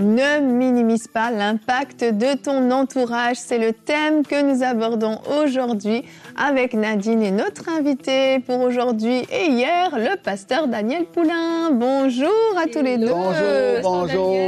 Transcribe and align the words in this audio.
Ne 0.00 0.40
minimise 0.40 1.08
pas 1.08 1.30
l'impact 1.30 2.04
de 2.04 2.34
ton 2.34 2.70
entourage. 2.70 3.36
C'est 3.36 3.58
le 3.58 3.74
thème 3.74 4.24
que 4.24 4.40
nous 4.40 4.62
abordons 4.62 5.18
aujourd'hui 5.42 6.04
avec 6.36 6.72
Nadine 6.72 7.22
et 7.22 7.30
notre 7.30 7.68
invité 7.68 8.38
pour 8.40 8.60
aujourd'hui 8.60 9.26
et 9.30 9.50
hier, 9.50 9.90
le 9.98 10.16
pasteur 10.16 10.68
Daniel 10.68 11.04
Poulain. 11.04 11.70
Bonjour 11.72 12.30
à 12.56 12.66
tous 12.66 12.82
les 12.82 12.96
deux. 12.96 13.08
Bonjour, 13.08 13.82
bonjour. 13.82 14.46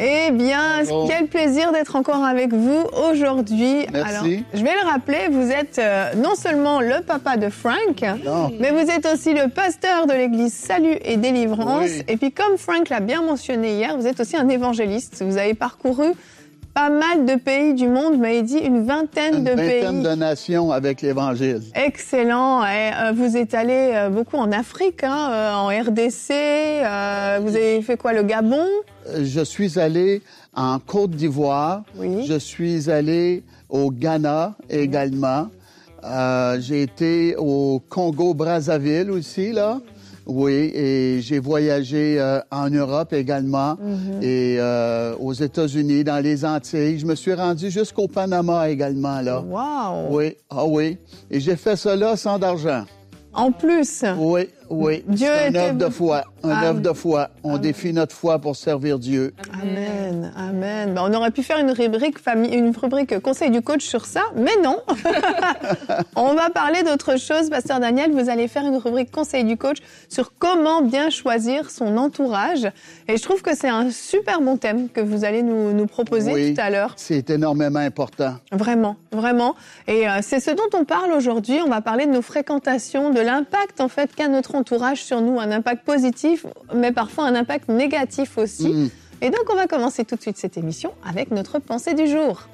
Eh 0.00 0.30
bien, 0.30 0.82
quel 1.08 1.26
plaisir 1.26 1.72
d'être 1.72 1.96
encore 1.96 2.24
avec 2.24 2.52
vous 2.52 2.84
aujourd'hui. 3.10 3.86
Alors, 3.92 4.24
je 4.54 4.62
vais 4.62 4.70
le 4.82 4.88
rappeler, 4.88 5.26
vous 5.28 5.50
êtes 5.50 5.78
euh, 5.80 6.12
non 6.14 6.36
seulement 6.36 6.80
le 6.80 7.02
papa 7.02 7.36
de 7.36 7.48
Frank, 7.48 8.00
Non. 8.24 8.50
mais 8.60 8.70
vous 8.70 8.88
êtes 8.90 9.06
aussi 9.12 9.34
le 9.34 9.48
pasteur 9.48 10.06
de 10.06 10.12
l'église 10.12 10.52
Salut 10.54 10.96
et 11.04 11.16
Délivrance. 11.16 11.88
Oui. 11.88 12.02
Et 12.06 12.16
puis, 12.16 12.30
comme 12.30 12.56
Frank 12.58 12.88
l'a 12.90 13.00
bien 13.00 13.22
mentionné 13.22 13.74
hier, 13.74 13.96
vous 13.98 14.06
êtes 14.06 14.20
aussi 14.20 14.36
un 14.36 14.48
évangéliste. 14.48 15.22
Vous 15.26 15.36
avez 15.36 15.54
parcouru 15.54 16.12
pas 16.78 16.90
mal 16.90 17.26
de 17.26 17.34
pays 17.34 17.74
du 17.74 17.88
monde, 17.88 18.14
vous 18.14 18.20
m'avez 18.20 18.42
dit 18.42 18.58
une 18.58 18.84
vingtaine 18.86 19.38
Une 19.38 19.44
de 19.44 19.50
vingtaine 19.50 20.02
pays. 20.02 20.10
de 20.10 20.14
nations 20.14 20.70
avec 20.70 21.02
l'Évangile. 21.02 21.60
Excellent. 21.74 22.62
Et, 22.64 22.92
euh, 22.94 23.12
vous 23.16 23.36
êtes 23.36 23.52
allé 23.52 23.90
euh, 23.94 24.10
beaucoup 24.10 24.36
en 24.36 24.52
Afrique, 24.52 25.02
hein, 25.02 25.28
euh, 25.32 25.54
en 25.54 25.66
RDC. 25.66 26.30
vous 27.42 27.56
avez 27.56 27.82
fait 27.82 27.96
quoi, 27.96 28.12
le 28.12 28.22
Gabon? 28.22 28.64
Je 29.20 29.40
suis 29.40 29.80
allé 29.80 30.22
en 30.54 30.78
Côte 30.78 31.10
d'Ivoire. 31.10 31.82
Oui. 31.96 32.24
Je 32.28 32.38
suis 32.38 32.88
allé 32.88 33.42
au 33.68 33.90
Ghana 33.90 34.54
également. 34.70 35.48
J'ai 36.60 36.82
été 36.82 37.34
au 37.38 37.82
Congo-Brazzaville 37.88 39.10
aussi, 39.10 39.50
là. 39.50 39.80
Oui, 40.28 40.70
et 40.74 41.20
j'ai 41.22 41.38
voyagé 41.38 42.20
euh, 42.20 42.40
en 42.50 42.68
Europe 42.68 43.14
également 43.14 43.76
et 44.20 44.56
euh, 44.58 45.14
aux 45.18 45.32
États-Unis, 45.32 46.04
dans 46.04 46.22
les 46.22 46.44
Antilles. 46.44 46.98
Je 46.98 47.06
me 47.06 47.14
suis 47.14 47.32
rendu 47.32 47.70
jusqu'au 47.70 48.08
Panama 48.08 48.68
également, 48.68 49.22
là. 49.22 49.40
Wow. 49.40 50.14
Oui, 50.16 50.36
ah 50.50 50.66
oui. 50.66 50.98
Et 51.30 51.40
j'ai 51.40 51.56
fait 51.56 51.76
cela 51.76 52.14
sans 52.16 52.38
d'argent. 52.38 52.84
En 53.32 53.52
plus? 53.52 54.04
Oui, 54.18 54.48
oui. 54.68 55.02
Dieu 55.08 55.28
C'est 55.34 55.46
un 55.46 55.48
était- 55.50 55.58
œuvre 55.58 55.78
de 55.78 55.88
foi. 55.88 56.24
Un 56.44 56.50
Amen. 56.50 56.64
œuvre 56.64 56.80
de 56.80 56.92
foi. 56.92 57.30
On 57.42 57.58
défie 57.58 57.92
notre 57.92 58.14
foi 58.14 58.38
pour 58.38 58.54
servir 58.56 58.98
Dieu. 58.98 59.34
Amen, 59.60 60.32
amen. 60.36 60.94
Ben, 60.94 61.02
on 61.04 61.12
aurait 61.14 61.30
pu 61.32 61.42
faire 61.42 61.58
une 61.58 61.70
rubrique 61.72 62.18
famille, 62.18 62.54
une 62.54 62.74
rubrique 62.76 63.18
conseil 63.20 63.50
du 63.50 63.60
coach 63.62 63.84
sur 63.84 64.04
ça, 64.06 64.22
mais 64.36 64.52
non. 64.62 64.78
on 66.16 66.34
va 66.34 66.50
parler 66.50 66.82
d'autre 66.82 67.18
chose, 67.18 67.50
Pasteur 67.50 67.80
Daniel. 67.80 68.12
Vous 68.12 68.28
allez 68.30 68.46
faire 68.48 68.64
une 68.64 68.76
rubrique 68.76 69.10
conseil 69.10 69.44
du 69.44 69.56
coach 69.56 69.78
sur 70.08 70.32
comment 70.38 70.82
bien 70.82 71.10
choisir 71.10 71.70
son 71.70 71.96
entourage. 71.96 72.68
Et 73.08 73.16
je 73.16 73.22
trouve 73.22 73.42
que 73.42 73.56
c'est 73.56 73.68
un 73.68 73.90
super 73.90 74.40
bon 74.40 74.56
thème 74.56 74.88
que 74.88 75.00
vous 75.00 75.24
allez 75.24 75.42
nous, 75.42 75.72
nous 75.72 75.86
proposer 75.86 76.32
Oui. 76.32 76.54
tout 76.54 76.60
à 76.60 76.70
l'heure. 76.70 76.92
C'est 76.96 77.30
énormément 77.30 77.80
important. 77.80 78.34
Vraiment, 78.52 78.96
vraiment. 79.12 79.54
Et 79.86 80.08
euh, 80.08 80.18
c'est 80.22 80.40
ce 80.40 80.50
dont 80.50 80.78
on 80.78 80.84
parle 80.84 81.12
aujourd'hui. 81.12 81.58
On 81.64 81.68
va 81.70 81.80
parler 81.80 82.06
de 82.06 82.12
nos 82.12 82.22
fréquentations, 82.22 83.10
de 83.10 83.20
l'impact 83.20 83.80
en 83.80 83.88
fait 83.88 84.14
qu'a 84.14 84.28
notre 84.28 84.54
entourage 84.54 85.02
sur 85.02 85.20
nous, 85.20 85.40
un 85.40 85.50
impact 85.50 85.84
positif, 85.84 86.27
mais 86.74 86.92
parfois 86.92 87.26
un 87.26 87.34
impact 87.34 87.68
négatif 87.68 88.38
aussi. 88.38 88.68
Mm. 88.68 88.90
Et 89.20 89.30
donc 89.30 89.44
on 89.50 89.54
va 89.54 89.66
commencer 89.66 90.04
tout 90.04 90.16
de 90.16 90.20
suite 90.20 90.36
cette 90.36 90.56
émission 90.56 90.92
avec 91.04 91.30
notre 91.30 91.58
pensée 91.58 91.94
du 91.94 92.06
jour. 92.06 92.48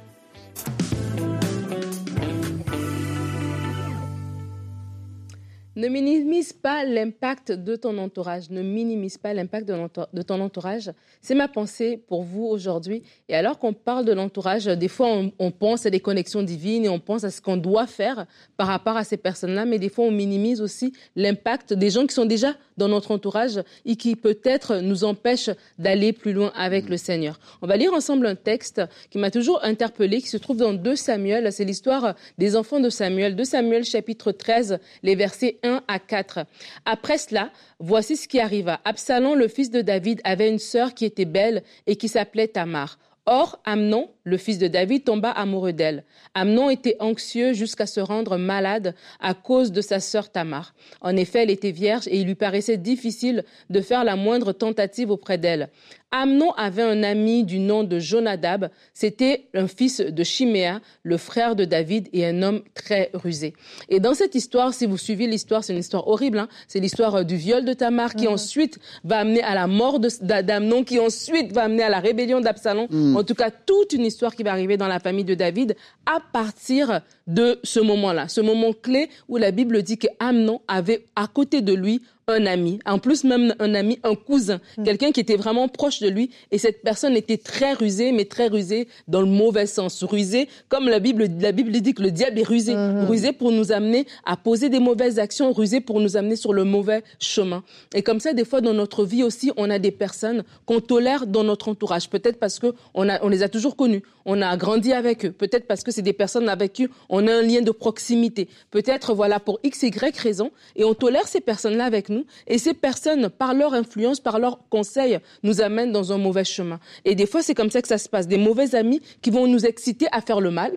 Ne 5.76 5.88
minimise 5.88 6.52
pas 6.52 6.84
l'impact 6.84 7.50
de 7.50 7.74
ton 7.74 7.98
entourage. 7.98 8.48
Ne 8.50 8.62
minimise 8.62 9.18
pas 9.18 9.34
l'impact 9.34 9.66
de, 9.68 10.22
ton 10.22 10.40
entourage. 10.40 10.92
C'est 11.20 11.34
ma 11.34 11.48
pensée 11.48 11.96
pour 11.96 12.22
vous 12.22 12.44
aujourd'hui. 12.44 13.02
Et 13.28 13.34
alors 13.34 13.58
qu'on 13.58 13.72
parle 13.72 14.04
de 14.04 14.12
l'entourage, 14.12 14.66
des 14.66 14.88
fois 14.88 15.08
on, 15.08 15.32
on 15.40 15.50
pense 15.50 15.84
à 15.84 15.90
des 15.90 15.98
connexions 15.98 16.42
divines 16.42 16.84
et 16.84 16.88
on 16.88 17.00
pense 17.00 17.24
à 17.24 17.30
ce 17.30 17.40
qu'on 17.40 17.56
doit 17.56 17.88
faire 17.88 18.26
par 18.56 18.68
rapport 18.68 18.96
à 18.96 19.02
ces 19.02 19.16
personnes-là, 19.16 19.64
mais 19.64 19.80
des 19.80 19.88
fois 19.88 20.04
on 20.04 20.12
minimise 20.12 20.60
aussi 20.60 20.92
l'impact 21.16 21.72
des 21.72 21.90
gens 21.90 22.06
qui 22.06 22.14
sont 22.14 22.24
déjà 22.24 22.54
dans 22.76 22.88
notre 22.88 23.10
entourage 23.10 23.60
et 23.84 23.96
qui 23.96 24.16
peut-être 24.16 24.76
nous 24.76 25.04
empêchent 25.04 25.50
d'aller 25.78 26.12
plus 26.12 26.32
loin 26.32 26.52
avec 26.54 26.88
le 26.88 26.96
Seigneur. 26.96 27.38
On 27.62 27.66
va 27.66 27.76
lire 27.76 27.92
ensemble 27.92 28.26
un 28.26 28.34
texte 28.34 28.80
qui 29.10 29.18
m'a 29.18 29.30
toujours 29.30 29.64
interpellé, 29.64 30.20
qui 30.20 30.28
se 30.28 30.36
trouve 30.36 30.58
dans 30.58 30.72
2 30.72 30.96
Samuel. 30.96 31.52
C'est 31.52 31.64
l'histoire 31.64 32.14
des 32.38 32.56
enfants 32.56 32.80
de 32.80 32.90
Samuel. 32.90 33.36
2 33.36 33.44
Samuel 33.44 33.84
chapitre 33.84 34.32
13, 34.32 34.78
les 35.02 35.14
versets 35.14 35.58
1 35.64 35.82
à 35.88 35.98
4. 35.98 36.46
Après 36.84 37.18
cela, 37.18 37.50
voici 37.80 38.16
ce 38.16 38.28
qui 38.28 38.38
arriva. 38.38 38.80
Absalom, 38.84 39.34
le 39.34 39.48
fils 39.48 39.70
de 39.70 39.80
David, 39.80 40.20
avait 40.22 40.48
une 40.48 40.60
sœur 40.60 40.94
qui 40.94 41.04
était 41.04 41.24
belle 41.24 41.64
et 41.86 41.96
qui 41.96 42.06
s'appelait 42.06 42.48
Tamar. 42.48 42.98
Or, 43.26 43.58
Amnon, 43.64 44.10
le 44.24 44.36
fils 44.36 44.58
de 44.58 44.68
David, 44.68 45.04
tomba 45.04 45.30
amoureux 45.30 45.72
d'elle. 45.72 46.04
Amnon 46.34 46.68
était 46.68 46.96
anxieux 47.00 47.54
jusqu'à 47.54 47.86
se 47.86 48.00
rendre 48.00 48.36
malade 48.36 48.94
à 49.18 49.32
cause 49.32 49.72
de 49.72 49.80
sa 49.80 49.98
sœur 49.98 50.30
Tamar. 50.30 50.74
En 51.00 51.16
effet, 51.16 51.44
elle 51.44 51.50
était 51.50 51.70
vierge 51.70 52.06
et 52.06 52.18
il 52.18 52.26
lui 52.26 52.34
paraissait 52.34 52.76
difficile 52.76 53.44
de 53.70 53.80
faire 53.80 54.04
la 54.04 54.16
moindre 54.16 54.52
tentative 54.52 55.10
auprès 55.10 55.38
d'elle. 55.38 55.70
Amnon 56.16 56.52
avait 56.52 56.82
un 56.82 57.02
ami 57.02 57.42
du 57.42 57.58
nom 57.58 57.82
de 57.82 57.98
Jonadab. 57.98 58.70
C'était 58.92 59.46
un 59.52 59.66
fils 59.66 60.00
de 60.00 60.22
Chiméa, 60.22 60.80
le 61.02 61.16
frère 61.16 61.56
de 61.56 61.64
David 61.64 62.08
et 62.12 62.24
un 62.24 62.40
homme 62.44 62.62
très 62.72 63.10
rusé. 63.14 63.52
Et 63.88 63.98
dans 63.98 64.14
cette 64.14 64.36
histoire, 64.36 64.72
si 64.72 64.86
vous 64.86 64.96
suivez 64.96 65.26
l'histoire, 65.26 65.64
c'est 65.64 65.72
une 65.72 65.80
histoire 65.80 66.06
horrible. 66.06 66.38
hein. 66.38 66.48
C'est 66.68 66.78
l'histoire 66.78 67.16
euh, 67.16 67.22
du 67.24 67.34
viol 67.36 67.64
de 67.64 67.72
Tamar 67.72 68.14
qui 68.14 68.28
ensuite 68.28 68.78
va 69.02 69.18
amener 69.18 69.42
à 69.42 69.56
la 69.56 69.66
mort 69.66 69.98
d'Amnon, 69.98 70.84
qui 70.84 71.00
ensuite 71.00 71.50
va 71.52 71.64
amener 71.64 71.82
à 71.82 71.88
la 71.88 71.98
rébellion 71.98 72.40
d'Absalom. 72.40 72.86
En 73.16 73.24
tout 73.24 73.34
cas, 73.34 73.50
toute 73.50 73.92
une 73.92 74.04
histoire 74.06 74.36
qui 74.36 74.44
va 74.44 74.52
arriver 74.52 74.76
dans 74.76 74.86
la 74.88 75.00
famille 75.00 75.24
de 75.24 75.34
David 75.34 75.74
à 76.06 76.20
partir 76.32 77.00
de 77.26 77.58
ce 77.64 77.80
moment-là, 77.80 78.28
ce 78.28 78.40
moment 78.40 78.72
clé 78.72 79.08
où 79.28 79.36
la 79.36 79.50
Bible 79.50 79.82
dit 79.82 79.98
que 79.98 80.06
Amnon 80.20 80.60
avait 80.68 81.06
à 81.16 81.26
côté 81.26 81.60
de 81.60 81.72
lui 81.74 82.02
un 82.26 82.46
ami, 82.46 82.78
en 82.86 82.98
plus 82.98 83.24
même 83.24 83.54
un 83.58 83.74
ami, 83.74 83.98
un 84.02 84.14
cousin, 84.14 84.60
quelqu'un 84.84 85.12
qui 85.12 85.20
était 85.20 85.36
vraiment 85.36 85.68
proche 85.68 86.00
de 86.00 86.08
lui, 86.08 86.30
et 86.50 86.58
cette 86.58 86.82
personne 86.82 87.16
était 87.16 87.36
très 87.36 87.72
rusée, 87.72 88.12
mais 88.12 88.24
très 88.24 88.46
rusée 88.46 88.88
dans 89.08 89.20
le 89.20 89.26
mauvais 89.26 89.66
sens, 89.66 90.02
rusée 90.04 90.48
comme 90.68 90.88
la 90.88 91.00
Bible, 91.00 91.28
la 91.40 91.52
Bible 91.52 91.72
dit 91.72 91.94
que 91.94 92.02
le 92.02 92.10
diable 92.10 92.38
est 92.38 92.44
rusé, 92.44 92.74
rusé 93.06 93.32
pour 93.32 93.52
nous 93.52 93.72
amener 93.72 94.06
à 94.24 94.36
poser 94.36 94.68
des 94.68 94.78
mauvaises 94.78 95.18
actions, 95.18 95.52
rusé 95.52 95.80
pour 95.80 96.00
nous 96.00 96.16
amener 96.16 96.36
sur 96.36 96.52
le 96.52 96.64
mauvais 96.64 97.02
chemin. 97.18 97.62
Et 97.94 98.02
comme 98.02 98.20
ça, 98.20 98.32
des 98.32 98.44
fois 98.44 98.60
dans 98.60 98.74
notre 98.74 99.04
vie 99.04 99.22
aussi, 99.22 99.52
on 99.56 99.68
a 99.70 99.78
des 99.78 99.90
personnes 99.90 100.44
qu'on 100.66 100.80
tolère 100.80 101.26
dans 101.26 101.44
notre 101.44 101.68
entourage, 101.68 102.08
peut-être 102.08 102.38
parce 102.38 102.58
que 102.58 102.74
on 102.94 103.08
a, 103.08 103.22
on 103.22 103.28
les 103.28 103.42
a 103.42 103.48
toujours 103.48 103.76
connus, 103.76 104.02
on 104.24 104.40
a 104.40 104.56
grandi 104.56 104.92
avec 104.92 105.26
eux, 105.26 105.32
peut-être 105.32 105.66
parce 105.66 105.82
que 105.82 105.90
c'est 105.90 106.02
des 106.02 106.12
personnes 106.12 106.48
avec 106.48 106.72
qui 106.72 106.88
on 107.08 107.26
a 107.26 107.32
un 107.32 107.42
lien 107.42 107.60
de 107.60 107.70
proximité, 107.70 108.48
peut-être 108.70 109.14
voilà 109.14 109.40
pour 109.40 109.60
x 109.62 109.82
y 109.82 110.18
raison, 110.18 110.50
et 110.76 110.84
on 110.84 110.94
tolère 110.94 111.28
ces 111.28 111.40
personnes-là 111.40 111.84
avec 111.84 112.08
nous, 112.08 112.13
et 112.46 112.58
ces 112.58 112.74
personnes, 112.74 113.28
par 113.28 113.54
leur 113.54 113.74
influence, 113.74 114.20
par 114.20 114.38
leurs 114.38 114.68
conseils, 114.68 115.18
nous 115.42 115.60
amènent 115.60 115.92
dans 115.92 116.12
un 116.12 116.18
mauvais 116.18 116.44
chemin. 116.44 116.80
Et 117.04 117.14
des 117.14 117.26
fois, 117.26 117.42
c'est 117.42 117.54
comme 117.54 117.70
ça 117.70 117.82
que 117.82 117.88
ça 117.88 117.98
se 117.98 118.08
passe. 118.08 118.28
Des 118.28 118.38
mauvais 118.38 118.74
amis 118.74 119.00
qui 119.22 119.30
vont 119.30 119.46
nous 119.46 119.66
exciter 119.66 120.06
à 120.12 120.20
faire 120.20 120.40
le 120.40 120.50
mal, 120.50 120.72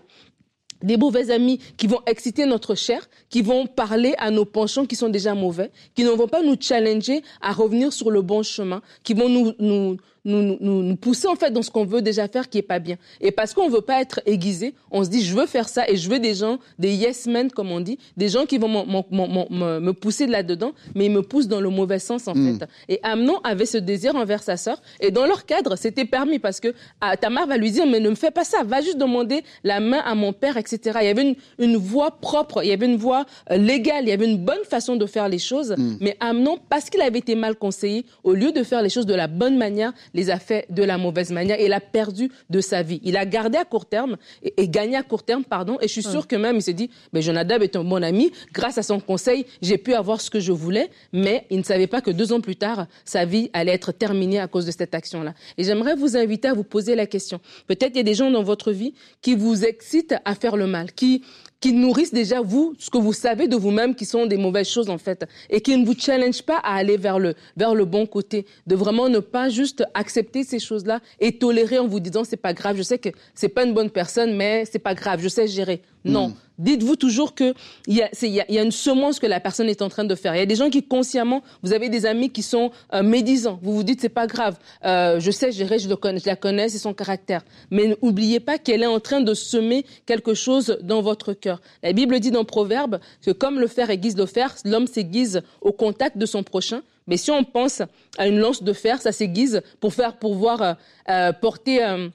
des 0.82 0.96
mauvais 0.96 1.30
amis 1.30 1.58
qui 1.76 1.86
vont 1.86 2.00
exciter 2.06 2.46
notre 2.46 2.74
chair, 2.74 3.08
qui 3.30 3.42
vont 3.42 3.66
parler 3.66 4.14
à 4.18 4.30
nos 4.30 4.44
penchants 4.44 4.86
qui 4.86 4.96
sont 4.96 5.08
déjà 5.08 5.34
mauvais, 5.34 5.70
qui 5.94 6.04
ne 6.04 6.10
vont 6.10 6.28
pas 6.28 6.42
nous 6.42 6.56
challenger 6.58 7.22
à 7.40 7.52
revenir 7.52 7.92
sur 7.92 8.10
le 8.10 8.22
bon 8.22 8.42
chemin, 8.42 8.80
qui 9.02 9.14
vont 9.14 9.28
nous, 9.28 9.52
nous, 9.58 9.96
nous, 10.24 10.42
nous, 10.42 10.56
nous- 10.60 10.82
nous 10.82 10.96
pousser 10.96 11.28
en 11.28 11.34
fait 11.36 11.50
dans 11.50 11.62
ce 11.62 11.70
qu'on 11.70 11.84
veut 11.84 12.02
déjà 12.02 12.28
faire 12.28 12.48
qui 12.48 12.58
est 12.58 12.62
pas 12.62 12.78
bien. 12.78 12.96
Et 13.20 13.30
parce 13.30 13.54
qu'on 13.54 13.68
veut 13.68 13.80
pas 13.80 14.00
être 14.00 14.20
aiguisé, 14.26 14.74
on 14.90 15.04
se 15.04 15.08
dit 15.10 15.22
je 15.24 15.34
veux 15.34 15.46
faire 15.46 15.68
ça 15.68 15.88
et 15.88 15.96
je 15.96 16.08
veux 16.10 16.18
des 16.18 16.34
gens, 16.34 16.58
des 16.78 16.94
yes 16.94 17.26
men 17.26 17.50
comme 17.50 17.70
on 17.70 17.80
dit, 17.80 17.98
des 18.16 18.28
gens 18.28 18.44
qui 18.46 18.58
vont 18.58 18.68
me, 18.68 19.90
pousser 19.92 20.26
là-dedans, 20.26 20.72
mais 20.94 21.06
ils 21.06 21.12
me 21.12 21.22
poussent 21.22 21.48
dans 21.48 21.60
le 21.60 21.68
mauvais 21.70 21.98
sens 21.98 22.28
en 22.28 22.34
fait. 22.34 22.64
Et 22.88 23.00
Amnon 23.02 23.38
avait 23.44 23.66
ce 23.66 23.78
désir 23.78 24.14
envers 24.16 24.42
sa 24.42 24.56
sœur 24.56 24.80
et 25.00 25.10
dans 25.10 25.26
leur 25.26 25.46
cadre 25.46 25.76
c'était 25.76 26.04
permis 26.04 26.38
parce 26.38 26.60
que 26.60 26.74
ah, 27.00 27.16
Tamar 27.16 27.46
va 27.46 27.56
lui 27.56 27.70
dire 27.70 27.86
mais 27.86 28.00
ne 28.00 28.10
me 28.10 28.14
fais 28.14 28.30
pas 28.30 28.44
ça, 28.44 28.62
va 28.64 28.80
juste 28.80 28.98
demander 28.98 29.42
la 29.64 29.80
main 29.80 30.00
à 30.04 30.14
mon 30.14 30.32
père, 30.32 30.56
etc. 30.56 30.98
Il 31.02 31.06
y 31.06 31.08
avait 31.08 31.22
une, 31.22 31.34
une 31.58 31.76
voie 31.76 32.10
propre, 32.20 32.62
il 32.62 32.68
y 32.68 32.72
avait 32.72 32.86
une 32.86 32.96
voie 32.96 33.24
euh, 33.50 33.56
légale, 33.56 34.04
il 34.04 34.08
y 34.08 34.12
avait 34.12 34.26
une 34.30 34.38
bonne 34.38 34.64
façon 34.68 34.96
de 34.96 35.06
faire 35.06 35.28
les 35.28 35.38
choses. 35.38 35.74
Mais 36.00 36.16
Amnon, 36.20 36.58
parce 36.68 36.90
qu'il 36.90 37.00
avait 37.00 37.18
été 37.18 37.34
mal 37.34 37.56
conseillé, 37.56 38.04
au 38.24 38.32
lieu 38.34 38.52
de 38.52 38.62
faire 38.62 38.82
les 38.82 38.88
choses 38.88 39.06
de 39.06 39.14
la 39.14 39.26
bonne 39.26 39.56
manière, 39.56 39.92
les 40.14 40.30
a 40.30 40.38
fait 40.38 40.66
de 40.70 40.82
la 40.82 40.98
mauvaise 40.98 41.30
manière 41.30 41.58
et 41.58 41.66
il 41.66 41.72
a 41.72 41.80
perdu 41.80 42.30
de 42.50 42.60
sa 42.60 42.82
vie. 42.82 43.00
Il 43.04 43.16
a 43.16 43.26
gardé 43.26 43.58
à 43.58 43.64
court 43.64 43.86
terme 43.86 44.16
et, 44.42 44.68
gagné 44.68 44.96
à 44.96 45.02
court 45.02 45.22
terme, 45.22 45.44
pardon. 45.44 45.78
Et 45.80 45.88
je 45.88 45.92
suis 45.92 46.02
sûre 46.02 46.26
que 46.26 46.36
même 46.36 46.56
il 46.56 46.62
s'est 46.62 46.72
dit, 46.72 46.90
mais 47.12 47.22
Jonadab 47.22 47.62
est 47.62 47.76
un 47.76 47.84
bon 47.84 48.02
ami. 48.02 48.30
Grâce 48.52 48.78
à 48.78 48.82
son 48.82 49.00
conseil, 49.00 49.46
j'ai 49.62 49.78
pu 49.78 49.94
avoir 49.94 50.20
ce 50.20 50.30
que 50.30 50.40
je 50.40 50.52
voulais. 50.52 50.90
Mais 51.12 51.46
il 51.50 51.58
ne 51.58 51.64
savait 51.64 51.86
pas 51.86 52.00
que 52.00 52.10
deux 52.10 52.32
ans 52.32 52.40
plus 52.40 52.56
tard, 52.56 52.86
sa 53.04 53.24
vie 53.24 53.50
allait 53.52 53.72
être 53.72 53.92
terminée 53.92 54.40
à 54.40 54.48
cause 54.48 54.66
de 54.66 54.70
cette 54.70 54.94
action-là. 54.94 55.34
Et 55.56 55.64
j'aimerais 55.64 55.94
vous 55.94 56.16
inviter 56.16 56.48
à 56.48 56.54
vous 56.54 56.64
poser 56.64 56.94
la 56.94 57.06
question. 57.06 57.40
Peut-être 57.66 57.92
il 57.94 57.98
y 57.98 58.00
a 58.00 58.04
des 58.04 58.14
gens 58.14 58.30
dans 58.30 58.42
votre 58.42 58.72
vie 58.72 58.94
qui 59.22 59.34
vous 59.34 59.64
excitent 59.64 60.14
à 60.24 60.34
faire 60.34 60.56
le 60.56 60.66
mal, 60.66 60.92
qui 60.92 61.22
qui 61.60 61.72
nourrissent 61.72 62.14
déjà 62.14 62.40
vous, 62.40 62.74
ce 62.78 62.90
que 62.90 62.98
vous 62.98 63.12
savez 63.12 63.48
de 63.48 63.56
vous-même 63.56 63.94
qui 63.94 64.04
sont 64.04 64.26
des 64.26 64.36
mauvaises 64.36 64.68
choses 64.68 64.90
en 64.90 64.98
fait, 64.98 65.24
et 65.50 65.60
qui 65.60 65.76
ne 65.76 65.84
vous 65.84 65.94
challenge 65.98 66.42
pas 66.42 66.58
à 66.58 66.76
aller 66.76 66.96
vers 66.96 67.18
le, 67.18 67.34
vers 67.56 67.74
le 67.74 67.84
bon 67.84 68.06
côté, 68.06 68.46
de 68.66 68.76
vraiment 68.76 69.08
ne 69.08 69.18
pas 69.18 69.48
juste 69.48 69.84
accepter 69.94 70.44
ces 70.44 70.58
choses-là 70.58 71.00
et 71.20 71.38
tolérer 71.38 71.78
en 71.78 71.86
vous 71.86 72.00
disant 72.00 72.24
c'est 72.24 72.36
pas 72.36 72.52
grave, 72.52 72.76
je 72.76 72.82
sais 72.82 72.98
que 72.98 73.08
c'est 73.34 73.48
pas 73.48 73.64
une 73.64 73.74
bonne 73.74 73.90
personne, 73.90 74.36
mais 74.36 74.64
c'est 74.70 74.78
pas 74.78 74.94
grave, 74.94 75.20
je 75.20 75.28
sais 75.28 75.46
gérer. 75.46 75.82
Non. 76.04 76.28
Hmm. 76.28 76.34
Dites-vous 76.58 76.96
toujours 76.96 77.34
qu'il 77.34 77.54
y, 77.86 78.02
a, 78.02 78.08
y, 78.22 78.44
y 78.48 78.58
a 78.58 78.62
une 78.62 78.72
semence 78.72 79.20
que 79.20 79.26
la 79.26 79.38
personne 79.38 79.68
est 79.68 79.80
en 79.82 79.88
train 79.88 80.04
de 80.04 80.14
faire. 80.14 80.34
Il 80.34 80.38
y 80.38 80.42
a 80.42 80.46
des 80.46 80.56
gens 80.56 80.70
qui 80.70 80.82
consciemment, 80.82 81.42
vous 81.62 81.72
avez 81.72 81.88
des 81.88 82.06
amis 82.06 82.30
qui 82.30 82.42
sont 82.42 82.72
euh, 82.94 83.02
médisants. 83.02 83.58
Vous 83.62 83.74
vous 83.74 83.82
dites 83.84 84.00
c'est 84.00 84.08
pas 84.08 84.26
grave, 84.26 84.56
euh, 84.84 85.20
je 85.20 85.30
sais 85.30 85.52
je, 85.52 85.62
le 85.88 85.96
connais, 85.96 86.18
je 86.18 86.26
la 86.26 86.36
connais, 86.36 86.68
c'est 86.68 86.78
son 86.78 86.94
caractère. 86.94 87.44
Mais 87.70 87.96
n'oubliez 88.02 88.40
pas 88.40 88.58
qu'elle 88.58 88.82
est 88.82 88.86
en 88.86 89.00
train 89.00 89.20
de 89.20 89.34
semer 89.34 89.84
quelque 90.06 90.34
chose 90.34 90.78
dans 90.82 91.00
votre 91.00 91.32
cœur. 91.32 91.60
La 91.82 91.92
Bible 91.92 92.18
dit 92.20 92.30
dans 92.30 92.44
Proverbe 92.44 92.98
que 93.22 93.30
comme 93.30 93.60
le 93.60 93.66
fer 93.66 93.90
aiguise 93.90 94.16
le 94.16 94.26
fer, 94.26 94.54
l'homme 94.64 94.86
s'aiguise 94.86 95.42
au 95.60 95.72
contact 95.72 96.18
de 96.18 96.26
son 96.26 96.42
prochain. 96.42 96.82
Mais 97.06 97.16
si 97.16 97.30
on 97.30 97.44
pense 97.44 97.82
à 98.18 98.26
une 98.26 98.38
lance 98.38 98.62
de 98.62 98.72
fer, 98.72 99.00
ça 99.00 99.12
s'aiguise 99.12 99.62
pour 99.80 99.94
faire 99.94 100.16
pouvoir 100.16 100.62
euh, 100.62 100.72
euh 101.08 101.32
porter 101.32 102.08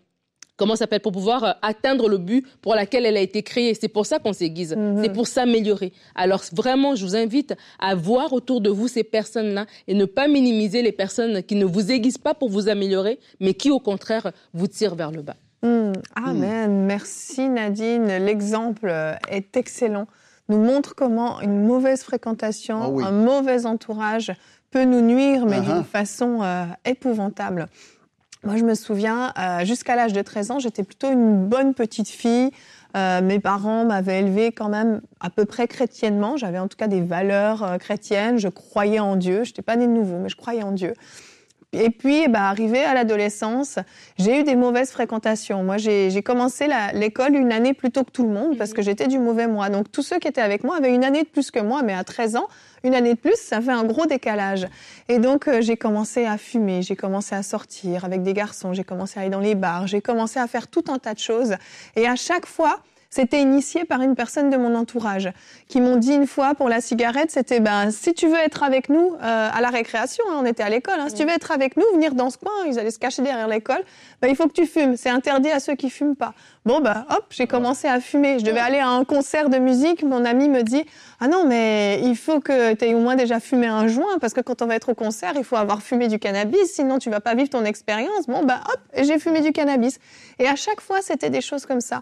comment 0.63 0.77
s'appelle 0.77 1.01
pour 1.01 1.11
pouvoir 1.11 1.43
euh, 1.43 1.51
atteindre 1.61 2.07
le 2.07 2.17
but 2.17 2.47
pour 2.61 2.73
lequel 2.73 3.05
elle 3.05 3.17
a 3.17 3.19
été 3.19 3.43
créée. 3.43 3.73
C'est 3.73 3.89
pour 3.89 4.05
ça 4.05 4.17
qu'on 4.17 4.31
s'aiguise. 4.31 4.73
Mhm. 4.73 5.03
C'est 5.03 5.11
pour 5.11 5.27
s'améliorer. 5.27 5.91
Alors 6.15 6.41
vraiment, 6.53 6.95
je 6.95 7.05
vous 7.05 7.17
invite 7.17 7.53
à 7.79 7.95
voir 7.95 8.31
autour 8.31 8.61
de 8.61 8.69
vous 8.69 8.87
ces 8.87 9.03
personnes-là 9.03 9.65
et 9.89 9.93
ne 9.93 10.05
pas 10.05 10.29
minimiser 10.29 10.81
les 10.81 10.93
personnes 10.93 11.43
qui 11.43 11.55
ne 11.55 11.65
vous 11.65 11.91
aiguisent 11.91 12.17
pas 12.17 12.33
pour 12.33 12.47
vous 12.47 12.69
améliorer, 12.69 13.19
mais 13.41 13.53
qui 13.55 13.71
au 13.71 13.79
contraire 13.79 14.31
vous 14.53 14.67
tirent 14.67 14.95
vers 14.95 15.11
le 15.11 15.21
bas. 15.21 15.35
Hmm. 15.63 15.91
Amen. 16.15 16.85
Merci 16.85 17.49
Nadine. 17.49 18.07
L'exemple 18.19 18.87
euh, 18.87 19.15
est 19.29 19.57
excellent. 19.57 20.07
Nous 20.47 20.59
montre 20.59 20.95
comment 20.95 21.41
une 21.41 21.65
mauvaise 21.65 22.03
fréquentation, 22.03 22.99
ah 23.01 23.07
un 23.07 23.11
mauvais 23.11 23.65
entourage 23.65 24.31
peut 24.71 24.85
nous 24.85 25.01
nuire, 25.01 25.45
mais 25.45 25.59
uh-huh. 25.59 25.75
d'une 25.75 25.83
façon 25.83 26.39
euh, 26.41 26.65
épouvantable. 26.85 27.67
Moi, 28.43 28.57
je 28.57 28.65
me 28.65 28.75
souviens, 28.75 29.31
euh, 29.39 29.63
jusqu'à 29.63 29.95
l'âge 29.95 30.11
de 30.11 30.21
13 30.21 30.51
ans, 30.51 30.59
j'étais 30.59 30.83
plutôt 30.83 31.09
une 31.09 31.47
bonne 31.47 31.73
petite 31.73 32.09
fille. 32.09 32.51
Euh, 32.95 33.21
mes 33.21 33.39
parents 33.39 33.85
m'avaient 33.85 34.19
élevée 34.19 34.51
quand 34.51 34.67
même 34.67 35.01
à 35.21 35.29
peu 35.29 35.45
près 35.45 35.67
chrétiennement. 35.67 36.35
J'avais 36.35 36.59
en 36.59 36.67
tout 36.67 36.75
cas 36.75 36.87
des 36.87 37.01
valeurs 37.01 37.63
euh, 37.63 37.77
chrétiennes. 37.77 38.37
Je 38.37 38.49
croyais 38.49 38.99
en 38.99 39.15
Dieu. 39.15 39.45
Je 39.45 39.51
n'étais 39.51 39.61
pas 39.61 39.77
née 39.77 39.87
de 39.87 39.93
nouveau, 39.93 40.17
mais 40.17 40.27
je 40.27 40.35
croyais 40.35 40.61
en 40.61 40.73
Dieu. 40.73 40.93
Et 41.73 41.89
puis, 41.89 42.27
bah, 42.27 42.49
arrivé 42.49 42.83
à 42.83 42.93
l'adolescence, 42.93 43.79
j'ai 44.19 44.39
eu 44.39 44.43
des 44.43 44.55
mauvaises 44.55 44.91
fréquentations. 44.91 45.63
Moi, 45.63 45.77
j'ai 45.77 46.21
commencé 46.21 46.67
l'école 46.93 47.35
une 47.35 47.51
année 47.51 47.73
plus 47.73 47.89
tôt 47.89 48.03
que 48.03 48.11
tout 48.11 48.23
le 48.23 48.29
monde 48.29 48.57
parce 48.57 48.73
que 48.73 48.81
mhm. 48.81 48.85
j'étais 48.85 49.07
du 49.07 49.17
mauvais 49.17 49.47
mois. 49.47 49.69
Donc, 49.69 49.91
tous 49.91 50.03
ceux 50.03 50.19
qui 50.19 50.27
étaient 50.27 50.41
avec 50.41 50.63
moi 50.63 50.77
avaient 50.77 50.93
une 50.93 51.03
année 51.03 51.23
de 51.23 51.27
plus 51.27 51.49
que 51.49 51.59
moi, 51.59 51.81
mais 51.81 51.93
à 51.93 52.03
13 52.03 52.35
ans, 52.35 52.47
une 52.83 52.93
année 52.93 53.15
de 53.15 53.19
plus, 53.19 53.37
ça 53.37 53.59
fait 53.59 53.71
un 53.71 53.85
gros 53.85 54.05
décalage. 54.05 54.67
Et 55.09 55.17
donc, 55.17 55.47
euh, 55.47 55.61
j'ai 55.61 55.77
commencé 55.77 56.25
à 56.25 56.37
fumer, 56.37 56.83
j'ai 56.83 56.95
commencé 56.95 57.33
à 57.33 57.41
sortir 57.41 58.05
avec 58.05 58.21
des 58.21 58.33
garçons, 58.33 58.73
j'ai 58.73 58.83
commencé 58.83 59.19
à 59.19 59.21
aller 59.21 59.31
dans 59.31 59.39
les 59.39 59.55
bars, 59.55 59.87
j'ai 59.87 60.01
commencé 60.01 60.39
à 60.39 60.47
faire 60.47 60.67
tout 60.67 60.83
un 60.89 60.99
tas 60.99 61.13
de 61.13 61.19
choses. 61.19 61.55
Et 61.95 62.07
à 62.07 62.15
chaque 62.15 62.45
fois, 62.45 62.81
c'était 63.13 63.41
initié 63.41 63.85
par 63.85 64.01
une 64.01 64.15
personne 64.15 64.49
de 64.49 64.57
mon 64.57 64.73
entourage 64.73 65.29
qui 65.67 65.81
m'ont 65.81 65.97
dit 65.97 66.13
une 66.13 66.25
fois 66.25 66.55
pour 66.55 66.67
la 66.67 66.81
cigarette, 66.81 67.29
c'était 67.29 67.59
ben 67.59 67.91
si 67.91 68.15
tu 68.15 68.27
veux 68.27 68.39
être 68.39 68.63
avec 68.63 68.89
nous 68.89 69.13
euh, 69.21 69.49
à 69.53 69.61
la 69.61 69.69
récréation, 69.69 70.23
hein, 70.31 70.39
on 70.41 70.45
était 70.45 70.63
à 70.63 70.69
l'école, 70.69 70.99
hein, 70.99 71.09
si 71.09 71.15
tu 71.15 71.23
veux 71.23 71.29
être 71.29 71.51
avec 71.51 71.77
nous, 71.77 71.83
venir 71.93 72.15
dans 72.15 72.31
ce 72.31 72.39
coin, 72.39 72.51
ils 72.65 72.79
allaient 72.79 72.89
se 72.89 72.97
cacher 72.97 73.21
derrière 73.21 73.47
l'école, 73.47 73.83
ben, 74.19 74.29
il 74.29 74.35
faut 74.35 74.47
que 74.47 74.53
tu 74.53 74.65
fumes. 74.65 74.97
C'est 74.97 75.11
interdit 75.11 75.51
à 75.51 75.59
ceux 75.59 75.75
qui 75.75 75.91
fument 75.91 76.15
pas. 76.15 76.33
Bon 76.65 76.79
ben 76.79 77.05
hop, 77.11 77.25
j'ai 77.29 77.45
commencé 77.45 77.87
à 77.87 77.99
fumer. 77.99 78.39
Je 78.39 78.45
devais 78.45 78.59
aller 78.59 78.79
à 78.79 78.87
un 78.87 79.03
concert 79.03 79.49
de 79.49 79.59
musique. 79.59 80.01
Mon 80.01 80.25
ami 80.25 80.49
me 80.49 80.63
dit 80.63 80.83
ah 81.19 81.27
non 81.27 81.45
mais 81.45 82.01
il 82.03 82.15
faut 82.15 82.39
que 82.39 82.73
tu 82.73 82.85
aies 82.85 82.95
au 82.95 82.99
moins 82.99 83.15
déjà 83.15 83.39
fumé 83.39 83.67
un 83.67 83.87
joint 83.87 84.17
parce 84.21 84.33
que 84.33 84.41
quand 84.41 84.63
on 84.63 84.65
va 84.65 84.75
être 84.75 84.89
au 84.89 84.95
concert, 84.95 85.33
il 85.35 85.43
faut 85.43 85.57
avoir 85.57 85.83
fumé 85.83 86.07
du 86.07 86.17
cannabis, 86.17 86.73
sinon 86.73 86.97
tu 86.97 87.11
vas 87.11 87.19
pas 87.19 87.35
vivre 87.35 87.49
ton 87.49 87.63
expérience. 87.63 88.25
Bon 88.27 88.43
ben 88.43 88.59
hop, 88.73 89.03
j'ai 89.03 89.19
fumé 89.19 89.41
du 89.41 89.51
cannabis. 89.51 89.99
Et 90.39 90.47
à 90.47 90.55
chaque 90.55 90.81
fois, 90.81 90.97
c'était 91.01 91.29
des 91.29 91.41
choses 91.41 91.67
comme 91.67 91.81
ça. 91.81 92.01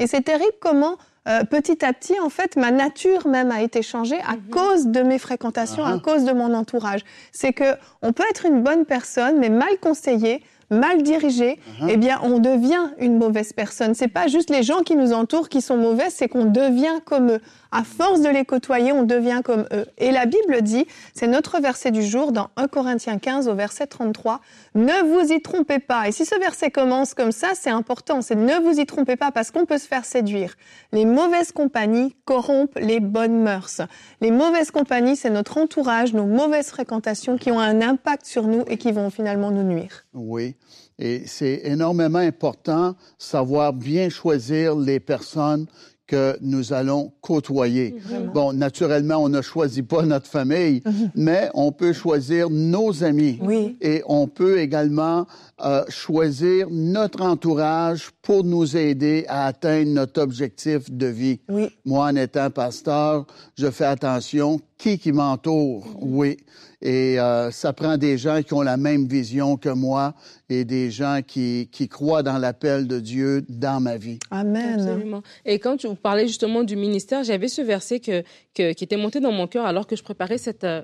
Et 0.00 0.08
c'est 0.08 0.22
terrible 0.22 0.56
comment 0.60 0.96
euh, 1.28 1.44
petit 1.44 1.84
à 1.84 1.92
petit, 1.92 2.18
en 2.18 2.30
fait, 2.30 2.56
ma 2.56 2.70
nature 2.70 3.28
même 3.28 3.50
a 3.50 3.60
été 3.60 3.82
changée 3.82 4.18
à 4.26 4.36
mhm. 4.36 4.50
cause 4.50 4.86
de 4.86 5.02
mes 5.02 5.18
fréquentations, 5.18 5.84
à 5.84 5.98
cause 5.98 6.24
de 6.24 6.32
mon 6.32 6.54
entourage. 6.54 7.02
C'est 7.30 7.52
que 7.52 7.76
on 8.00 8.12
peut 8.12 8.24
être 8.30 8.46
une 8.46 8.62
bonne 8.62 8.86
personne, 8.86 9.38
mais 9.38 9.50
mal 9.50 9.78
conseillée, 9.82 10.42
mal 10.70 11.02
dirigée, 11.02 11.58
uh-huh. 11.58 11.88
eh 11.90 11.96
bien, 11.98 12.20
on 12.22 12.38
devient 12.38 12.90
une 12.98 13.18
mauvaise 13.18 13.52
personne. 13.52 13.94
C'est 13.94 14.08
pas 14.08 14.28
juste 14.28 14.50
les 14.50 14.62
gens 14.62 14.80
qui 14.80 14.96
nous 14.96 15.12
entourent 15.12 15.48
qui 15.48 15.60
sont 15.60 15.76
mauvais, 15.76 16.08
c'est 16.08 16.28
qu'on 16.28 16.46
devient 16.46 17.00
comme 17.04 17.32
eux. 17.32 17.40
À 17.72 17.84
force 17.84 18.20
de 18.20 18.28
les 18.28 18.44
côtoyer, 18.44 18.92
on 18.92 19.04
devient 19.04 19.42
comme 19.44 19.66
eux. 19.72 19.86
Et 19.98 20.10
la 20.10 20.26
Bible 20.26 20.62
dit, 20.62 20.86
c'est 21.14 21.28
notre 21.28 21.60
verset 21.60 21.92
du 21.92 22.02
jour 22.02 22.32
dans 22.32 22.50
1 22.56 22.66
Corinthiens 22.66 23.18
15 23.18 23.46
au 23.48 23.54
verset 23.54 23.86
33, 23.86 24.40
ne 24.74 25.02
vous 25.04 25.32
y 25.32 25.40
trompez 25.40 25.78
pas. 25.78 26.08
Et 26.08 26.12
si 26.12 26.24
ce 26.24 26.38
verset 26.40 26.70
commence 26.70 27.14
comme 27.14 27.30
ça, 27.30 27.50
c'est 27.54 27.70
important, 27.70 28.22
c'est 28.22 28.34
ne 28.34 28.60
vous 28.60 28.80
y 28.80 28.86
trompez 28.86 29.16
pas 29.16 29.30
parce 29.30 29.52
qu'on 29.52 29.66
peut 29.66 29.78
se 29.78 29.86
faire 29.86 30.04
séduire. 30.04 30.56
Les 30.92 31.04
mauvaises 31.04 31.52
compagnies 31.52 32.16
corrompent 32.24 32.78
les 32.78 32.98
bonnes 32.98 33.40
mœurs. 33.40 33.82
Les 34.20 34.32
mauvaises 34.32 34.72
compagnies, 34.72 35.16
c'est 35.16 35.30
notre 35.30 35.58
entourage, 35.58 36.12
nos 36.12 36.26
mauvaises 36.26 36.70
fréquentations 36.70 37.38
qui 37.38 37.52
ont 37.52 37.60
un 37.60 37.80
impact 37.82 38.26
sur 38.26 38.48
nous 38.48 38.64
et 38.66 38.78
qui 38.78 38.90
vont 38.90 39.10
finalement 39.10 39.52
nous 39.52 39.62
nuire. 39.62 40.06
Oui. 40.12 40.56
Et 40.98 41.22
c'est 41.26 41.62
énormément 41.64 42.18
important 42.18 42.94
savoir 43.16 43.72
bien 43.72 44.08
choisir 44.10 44.76
les 44.76 45.00
personnes 45.00 45.66
que 46.10 46.36
nous 46.40 46.72
allons 46.72 47.12
côtoyer. 47.20 47.94
Bon, 48.34 48.52
naturellement, 48.52 49.18
on 49.18 49.28
ne 49.28 49.40
choisit 49.40 49.86
pas 49.86 50.02
notre 50.02 50.26
famille, 50.26 50.82
mais 51.14 51.48
on 51.54 51.70
peut 51.70 51.92
choisir 51.92 52.50
nos 52.50 53.04
amis. 53.04 53.38
Oui. 53.40 53.76
Et 53.80 54.02
on 54.06 54.26
peut 54.26 54.58
également 54.58 55.26
euh, 55.64 55.84
choisir 55.88 56.68
notre 56.70 57.22
entourage 57.22 58.10
pour 58.22 58.44
nous 58.44 58.76
aider 58.76 59.24
à 59.28 59.46
atteindre 59.46 59.90
notre 59.90 60.20
objectif 60.22 60.90
de 60.90 61.06
vie. 61.06 61.40
Oui. 61.48 61.68
Moi, 61.84 62.06
en 62.06 62.16
étant 62.16 62.50
pasteur, 62.50 63.26
je 63.56 63.70
fais 63.70 63.84
attention 63.84 64.60
qui 64.78 64.98
qui 64.98 65.12
m'entoure. 65.12 65.86
Oui. 66.00 66.38
Et 66.82 67.20
euh, 67.20 67.50
ça 67.50 67.74
prend 67.74 67.98
des 67.98 68.16
gens 68.16 68.42
qui 68.42 68.54
ont 68.54 68.62
la 68.62 68.78
même 68.78 69.06
vision 69.06 69.58
que 69.58 69.68
moi 69.68 70.14
et 70.48 70.64
des 70.64 70.90
gens 70.90 71.20
qui, 71.26 71.68
qui 71.70 71.88
croient 71.88 72.22
dans 72.22 72.38
l'appel 72.38 72.86
de 72.86 72.98
Dieu 73.00 73.44
dans 73.50 73.80
ma 73.80 73.98
vie. 73.98 74.18
Amen. 74.30 74.80
Absolument. 74.80 75.22
Et 75.44 75.58
quand 75.58 75.76
tu 75.76 75.88
parlais 75.94 76.26
justement 76.26 76.62
du 76.62 76.76
ministère, 76.76 77.22
j'avais 77.22 77.48
ce 77.48 77.60
verset 77.60 78.00
que, 78.00 78.22
que, 78.54 78.72
qui 78.72 78.84
était 78.84 78.96
monté 78.96 79.20
dans 79.20 79.30
mon 79.30 79.46
cœur 79.46 79.66
alors 79.66 79.86
que 79.86 79.94
je 79.94 80.02
préparais 80.02 80.38
cette, 80.38 80.64
euh, 80.64 80.82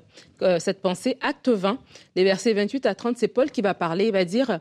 cette 0.59 0.81
pensée. 0.81 1.17
Acte 1.21 1.49
20, 1.49 1.79
les 2.15 2.23
versets 2.23 2.53
28 2.53 2.85
à 2.85 2.93
30, 2.93 3.17
c'est 3.17 3.27
Paul 3.27 3.49
qui 3.49 3.61
va 3.61 3.73
parler. 3.73 4.05
Il 4.05 4.13
va 4.13 4.23
dire 4.23 4.59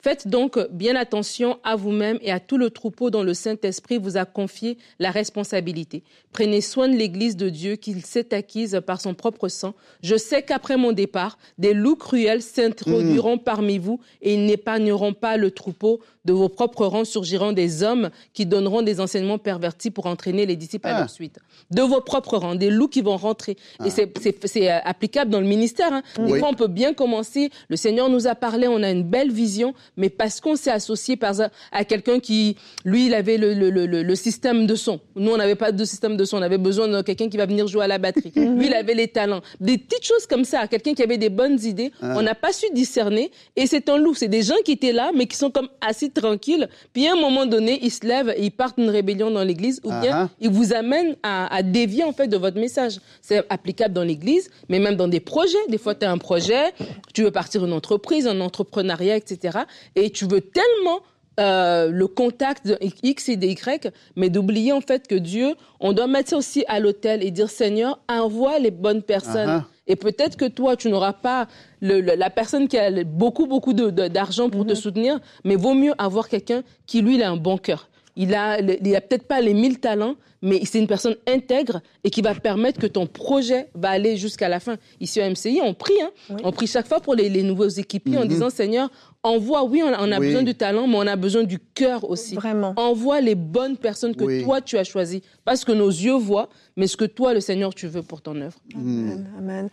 Faites 0.00 0.28
donc 0.28 0.58
bien 0.70 0.94
attention 0.94 1.58
à 1.64 1.74
vous-même 1.74 2.18
et 2.22 2.30
à 2.30 2.38
tout 2.38 2.56
le 2.56 2.70
troupeau 2.70 3.10
dont 3.10 3.24
le 3.24 3.34
Saint-Esprit 3.34 3.98
vous 3.98 4.16
a 4.16 4.24
confié 4.24 4.78
la 5.00 5.10
responsabilité. 5.10 6.04
Prenez 6.32 6.60
soin 6.60 6.88
de 6.88 6.94
l'Église 6.94 7.36
de 7.36 7.48
Dieu 7.48 7.74
qu'il 7.74 8.04
s'est 8.04 8.32
acquise 8.32 8.80
par 8.86 9.00
son 9.00 9.14
propre 9.14 9.48
sang. 9.48 9.74
Je 10.02 10.14
sais 10.14 10.42
qu'après 10.42 10.76
mon 10.76 10.92
départ, 10.92 11.36
des 11.58 11.74
loups 11.74 11.96
cruels 11.96 12.42
s'introduiront 12.42 13.36
mm. 13.36 13.42
parmi 13.42 13.78
vous 13.78 13.98
et 14.22 14.34
ils 14.34 14.46
n'épargneront 14.46 15.14
pas 15.14 15.36
le 15.36 15.50
troupeau. 15.50 16.00
De 16.24 16.32
vos 16.32 16.50
propres 16.50 16.84
rangs 16.84 17.06
surgiront 17.06 17.52
des 17.52 17.82
hommes 17.82 18.10
qui 18.34 18.44
donneront 18.44 18.82
des 18.82 19.00
enseignements 19.00 19.38
pervertis 19.38 19.90
pour 19.90 20.06
entraîner 20.06 20.44
les 20.44 20.56
disciples 20.56 20.86
à 20.86 20.92
leur 20.92 21.02
ah. 21.04 21.08
suite. 21.08 21.38
De 21.70 21.80
vos 21.80 22.02
propres 22.02 22.36
rangs, 22.36 22.54
des 22.54 22.68
loups 22.68 22.88
qui 22.88 23.00
vont 23.00 23.16
rentrer. 23.16 23.52
Et 23.84 23.88
ah. 23.88 24.10
c'est 24.44 24.70
euh, 24.70 24.78
applicable 24.84 25.30
dans 25.30 25.40
le 25.40 25.46
ministère. 25.46 25.92
Hein. 25.92 26.02
Des 26.18 26.38
fois, 26.38 26.50
on 26.50 26.54
peut 26.54 26.68
bien 26.68 26.92
commencer. 26.92 27.50
Le 27.68 27.76
Seigneur 27.76 28.10
nous 28.10 28.26
a 28.26 28.34
parlé, 28.34 28.68
on 28.68 28.82
a 28.82 28.90
une 28.90 29.04
belle 29.04 29.32
vision, 29.32 29.74
mais 29.98 30.08
parce 30.08 30.40
qu'on 30.40 30.56
s'est 30.56 30.70
associé 30.70 31.16
par, 31.16 31.34
à 31.72 31.84
quelqu'un 31.84 32.20
qui, 32.20 32.56
lui, 32.84 33.06
il 33.06 33.14
avait 33.14 33.36
le, 33.36 33.52
le, 33.52 33.68
le, 33.68 33.86
le, 33.86 34.14
système 34.14 34.66
de 34.66 34.74
son. 34.74 35.00
Nous, 35.16 35.30
on 35.30 35.36
n'avait 35.36 35.56
pas 35.56 35.72
de 35.72 35.84
système 35.84 36.16
de 36.16 36.24
son. 36.24 36.38
On 36.38 36.42
avait 36.42 36.56
besoin 36.56 36.88
de 36.88 37.02
quelqu'un 37.02 37.28
qui 37.28 37.36
va 37.36 37.44
venir 37.46 37.66
jouer 37.66 37.84
à 37.84 37.88
la 37.88 37.98
batterie. 37.98 38.32
lui, 38.34 38.66
il 38.68 38.74
avait 38.74 38.94
les 38.94 39.08
talents. 39.08 39.42
Des 39.60 39.76
petites 39.76 40.04
choses 40.04 40.26
comme 40.26 40.44
ça. 40.44 40.66
Quelqu'un 40.68 40.94
qui 40.94 41.02
avait 41.02 41.18
des 41.18 41.28
bonnes 41.28 41.58
idées. 41.62 41.92
Ah. 42.00 42.14
On 42.16 42.22
n'a 42.22 42.34
pas 42.34 42.52
su 42.52 42.66
discerner. 42.72 43.30
Et 43.56 43.66
c'est 43.66 43.88
un 43.88 43.98
loup. 43.98 44.14
C'est 44.14 44.28
des 44.28 44.42
gens 44.42 44.54
qui 44.64 44.72
étaient 44.72 44.92
là, 44.92 45.10
mais 45.14 45.26
qui 45.26 45.36
sont 45.36 45.50
comme 45.50 45.68
assis 45.80 46.10
tranquille. 46.10 46.68
Puis 46.92 47.06
à 47.06 47.12
un 47.12 47.20
moment 47.20 47.44
donné, 47.44 47.78
ils 47.82 47.90
se 47.90 48.06
lèvent 48.06 48.32
et 48.36 48.44
ils 48.44 48.50
partent 48.50 48.78
une 48.78 48.90
rébellion 48.90 49.30
dans 49.30 49.44
l'église 49.44 49.80
ou 49.84 49.90
bien 49.90 50.08
Uh-huh. 50.08 50.28
ils 50.40 50.48
vous 50.48 50.72
amènent 50.72 51.16
à, 51.22 51.54
à 51.54 51.62
dévier 51.62 52.02
en 52.04 52.12
fait 52.12 52.28
de 52.28 52.36
votre 52.36 52.58
message. 52.58 52.98
C'est 53.20 53.44
applicable 53.50 53.92
dans 53.92 54.04
l'église, 54.04 54.48
mais 54.68 54.78
même 54.78 54.94
dans 54.96 55.08
des 55.08 55.20
projets. 55.20 55.58
Des 55.68 55.76
fois, 55.76 55.94
tu 55.94 56.06
as 56.06 56.10
un 56.10 56.18
projet, 56.18 56.72
tu 57.12 57.24
veux 57.24 57.30
partir 57.30 57.64
une 57.64 57.72
entreprise, 57.72 58.26
un 58.26 58.40
entrepreneuriat, 58.40 59.16
etc. 59.16 59.58
Et 59.96 60.10
tu 60.10 60.24
veux 60.26 60.40
tellement 60.40 61.00
euh, 61.40 61.88
le 61.90 62.06
contact 62.08 62.66
de 62.66 62.76
X 63.02 63.28
et 63.28 63.36
de 63.36 63.46
Y, 63.46 63.92
mais 64.16 64.28
d'oublier 64.28 64.72
en 64.72 64.80
fait 64.80 65.06
que 65.06 65.14
Dieu, 65.14 65.54
on 65.78 65.92
doit 65.92 66.08
mettre 66.08 66.30
ça 66.30 66.36
aussi 66.36 66.64
à 66.66 66.80
l'autel 66.80 67.22
et 67.22 67.30
dire 67.30 67.48
Seigneur, 67.48 68.00
envoie 68.08 68.58
les 68.58 68.72
bonnes 68.72 69.02
personnes. 69.02 69.46
Et 69.86 69.94
peut-être 69.96 70.36
que 70.36 70.46
toi, 70.46 70.76
tu 70.76 70.88
n'auras 70.90 71.12
pas 71.12 71.46
le- 71.80 72.00
le- 72.00 72.14
la 72.16 72.28
personne 72.28 72.66
qui 72.68 72.76
a 72.76 72.90
beaucoup, 73.04 73.46
beaucoup 73.46 73.72
d'argent 73.72 74.50
pour 74.50 74.66
te 74.66 74.74
soutenir, 74.74 75.20
mais 75.44 75.54
vaut 75.54 75.74
mieux 75.74 75.92
avoir 75.96 76.28
quelqu'un 76.28 76.62
qui, 76.86 77.00
lui, 77.02 77.14
il 77.14 77.22
a 77.22 77.30
un 77.30 77.36
bon 77.36 77.56
cœur. 77.56 77.88
Il 78.20 78.34
a, 78.34 78.60
il 78.60 78.96
a 78.96 79.00
peut-être 79.00 79.28
pas 79.28 79.40
les 79.40 79.54
mille 79.54 79.78
talents, 79.78 80.16
mais 80.42 80.60
c'est 80.64 80.80
une 80.80 80.88
personne 80.88 81.14
intègre 81.28 81.80
et 82.02 82.10
qui 82.10 82.20
va 82.20 82.34
permettre 82.34 82.80
que 82.80 82.88
ton 82.88 83.06
projet 83.06 83.68
va 83.76 83.90
aller 83.90 84.16
jusqu'à 84.16 84.48
la 84.48 84.58
fin. 84.58 84.76
Ici, 85.00 85.20
au 85.20 85.30
MCI, 85.30 85.60
on 85.62 85.72
prie, 85.72 85.94
hein. 86.02 86.10
On 86.42 86.50
prie 86.50 86.66
chaque 86.66 86.88
fois 86.88 86.98
pour 87.00 87.14
les, 87.14 87.28
les 87.28 87.44
nouveaux 87.44 87.68
équipiers 87.68 88.18
en 88.18 88.24
disant, 88.24 88.50
Seigneur, 88.50 88.90
envoie, 89.22 89.62
oui, 89.64 89.82
on 89.84 89.92
a, 89.92 89.98
on 90.04 90.10
a 90.10 90.18
Oui. 90.18 90.26
besoin 90.26 90.42
du 90.42 90.54
talent, 90.56 90.88
mais 90.88 90.96
on 90.96 91.06
a 91.06 91.14
besoin 91.14 91.44
du 91.44 91.60
cœur 91.60 92.10
aussi. 92.10 92.34
Vraiment. 92.34 92.74
Envoie 92.76 93.20
les 93.20 93.36
bonnes 93.36 93.76
personnes 93.76 94.16
que 94.16 94.24
Oui. 94.24 94.42
toi, 94.42 94.60
tu 94.60 94.76
as 94.78 94.84
choisies. 94.84 95.22
Pas 95.44 95.54
ce 95.54 95.64
que 95.64 95.72
nos 95.72 95.88
yeux 95.88 96.14
voient, 96.18 96.48
mais 96.76 96.88
ce 96.88 96.96
que 96.96 97.04
toi, 97.04 97.34
le 97.34 97.40
Seigneur, 97.40 97.72
tu 97.72 97.86
veux 97.86 98.02
pour 98.02 98.20
ton 98.20 98.34
œuvre. 98.40 98.58
Amen. 98.74 99.28
Amen. 99.38 99.68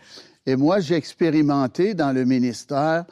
Et 0.46 0.54
moi, 0.54 0.78
j'ai 0.78 0.94
expérimenté 0.94 1.94
dans 1.94 2.12
le 2.12 2.24
ministère, 2.24 3.06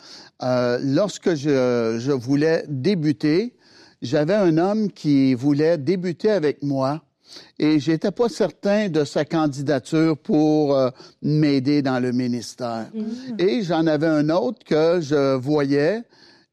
euh, 0.44 0.78
lorsque 0.80 1.34
je, 1.34 1.96
je 1.98 2.12
voulais 2.12 2.64
débuter, 2.68 3.54
j'avais 4.04 4.34
un 4.34 4.58
homme 4.58 4.90
qui 4.92 5.34
voulait 5.34 5.78
débuter 5.78 6.30
avec 6.30 6.62
moi 6.62 7.02
et 7.58 7.80
j'étais 7.80 8.10
pas 8.10 8.28
certain 8.28 8.88
de 8.88 9.04
sa 9.04 9.24
candidature 9.24 10.16
pour 10.16 10.76
euh, 10.76 10.90
m'aider 11.22 11.82
dans 11.82 11.98
le 11.98 12.12
ministère. 12.12 12.86
Et 13.38 13.62
j'en 13.62 13.86
avais 13.86 14.06
un 14.06 14.28
autre 14.28 14.58
que 14.64 15.00
je 15.00 15.34
voyais 15.34 16.02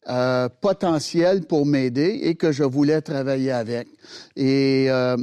euh, 0.10 0.50
potentiel 0.62 1.46
pour 1.46 1.66
m'aider 1.66 2.22
et 2.24 2.34
que 2.34 2.52
je 2.52 2.64
voulais 2.64 3.02
travailler 3.02 3.52
avec. 3.52 3.88
Et 4.36 4.88
euh, 4.90 5.16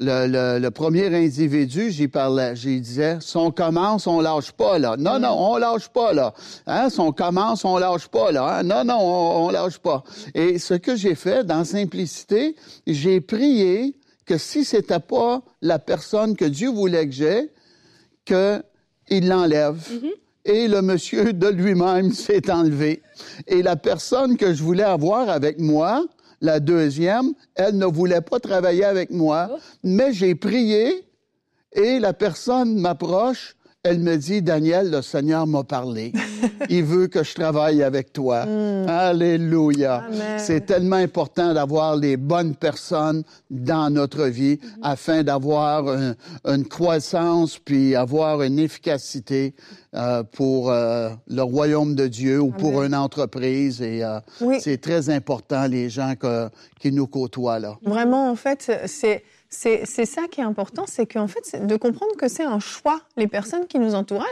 le, 0.00 0.68
premier 0.70 1.06
individu, 1.14 1.90
j'y 1.90 2.08
parlais, 2.08 2.56
j'y 2.56 2.80
disais, 2.80 3.18
si 3.20 3.36
on 3.36 3.52
commence, 3.52 4.08
on 4.08 4.20
lâche 4.20 4.50
pas 4.50 4.78
là. 4.78 4.96
Non, 4.98 5.20
non, 5.20 5.36
on 5.38 5.56
lâche 5.56 5.88
pas 5.88 6.12
là. 6.12 6.34
Hein? 6.66 6.90
Si 6.90 6.98
on 6.98 7.12
commence, 7.12 7.64
on 7.64 7.78
lâche 7.78 8.08
pas 8.08 8.32
là. 8.32 8.58
Hein? 8.58 8.62
Non, 8.64 8.84
non, 8.84 8.98
on, 8.98 9.46
on 9.46 9.50
lâche 9.50 9.78
pas. 9.78 10.02
Et 10.34 10.58
ce 10.58 10.74
que 10.74 10.96
j'ai 10.96 11.14
fait, 11.14 11.44
dans 11.44 11.64
simplicité, 11.64 12.56
j'ai 12.88 13.20
prié 13.20 13.96
que 14.26 14.36
si 14.36 14.64
c'était 14.64 15.00
pas 15.00 15.42
la 15.62 15.78
personne 15.78 16.36
que 16.36 16.44
Dieu 16.44 16.70
voulait 16.70 17.06
que 17.06 17.14
j'ai, 17.14 17.52
qu'il 18.24 19.28
l'enlève. 19.28 19.76
Et 20.44 20.68
le 20.68 20.82
monsieur 20.82 21.32
de 21.32 21.48
lui-même 21.48 22.12
s'est 22.24 22.50
enlevé. 22.50 23.02
Et 23.46 23.62
la 23.62 23.76
personne 23.76 24.36
que 24.36 24.52
je 24.52 24.62
voulais 24.62 24.82
avoir 24.82 25.28
avec 25.28 25.58
moi, 25.58 26.04
la 26.40 26.60
deuxième, 26.60 27.32
elle 27.54 27.78
ne 27.78 27.86
voulait 27.86 28.20
pas 28.20 28.38
travailler 28.40 28.84
avec 28.84 29.10
moi, 29.10 29.56
mais 29.82 30.12
j'ai 30.12 30.34
prié 30.34 31.06
et 31.72 31.98
la 31.98 32.12
personne 32.12 32.78
m'approche. 32.78 33.56
Elle 33.86 33.98
me 34.00 34.16
dit, 34.16 34.40
Daniel, 34.40 34.90
le 34.90 35.02
Seigneur 35.02 35.46
m'a 35.46 35.62
parlé. 35.62 36.10
Il 36.70 36.84
veut 36.84 37.06
que 37.06 37.22
je 37.22 37.34
travaille 37.34 37.82
avec 37.82 38.14
toi. 38.14 38.46
Alléluia. 38.88 39.96
Amen. 40.06 40.38
C'est 40.38 40.64
tellement 40.64 40.96
important 40.96 41.52
d'avoir 41.52 41.94
les 41.94 42.16
bonnes 42.16 42.54
personnes 42.54 43.24
dans 43.50 43.90
notre 43.90 44.24
vie 44.24 44.58
afin 44.82 45.22
d'avoir 45.22 45.86
un- 45.88 46.14
une 46.46 46.64
croissance 46.66 47.58
puis 47.58 47.94
avoir 47.94 48.40
une 48.40 48.58
efficacité 48.58 49.54
euh, 49.94 50.22
pour 50.22 50.70
euh, 50.70 51.10
le 51.28 51.42
royaume 51.42 51.94
de 51.94 52.06
Dieu 52.06 52.40
ou 52.40 52.52
pour 52.52 52.82
une 52.84 52.94
entreprise. 52.94 53.82
Et 53.82 54.02
euh, 54.02 54.18
Oui. 54.40 54.60
c'est 54.62 54.80
très 54.80 55.10
important, 55.10 55.66
les 55.66 55.90
gens 55.90 56.14
que- 56.18 56.48
qui 56.80 56.90
nous 56.90 57.06
côtoient 57.06 57.58
là. 57.58 57.76
Vraiment, 57.84 58.30
en 58.30 58.34
fait, 58.34 58.72
c'est 58.86 59.22
c'est 59.54 60.06
ça 60.06 60.22
qui 60.30 60.40
est 60.40 60.44
important, 60.44 60.84
c'est 60.86 61.06
qu'en 61.06 61.28
fait, 61.28 61.66
de 61.66 61.76
comprendre 61.76 62.16
que 62.16 62.28
c'est 62.28 62.44
un 62.44 62.58
choix. 62.58 63.00
Les 63.16 63.26
personnes 63.26 63.66
qui 63.66 63.78
nous 63.78 63.94
entourent, 63.94 64.26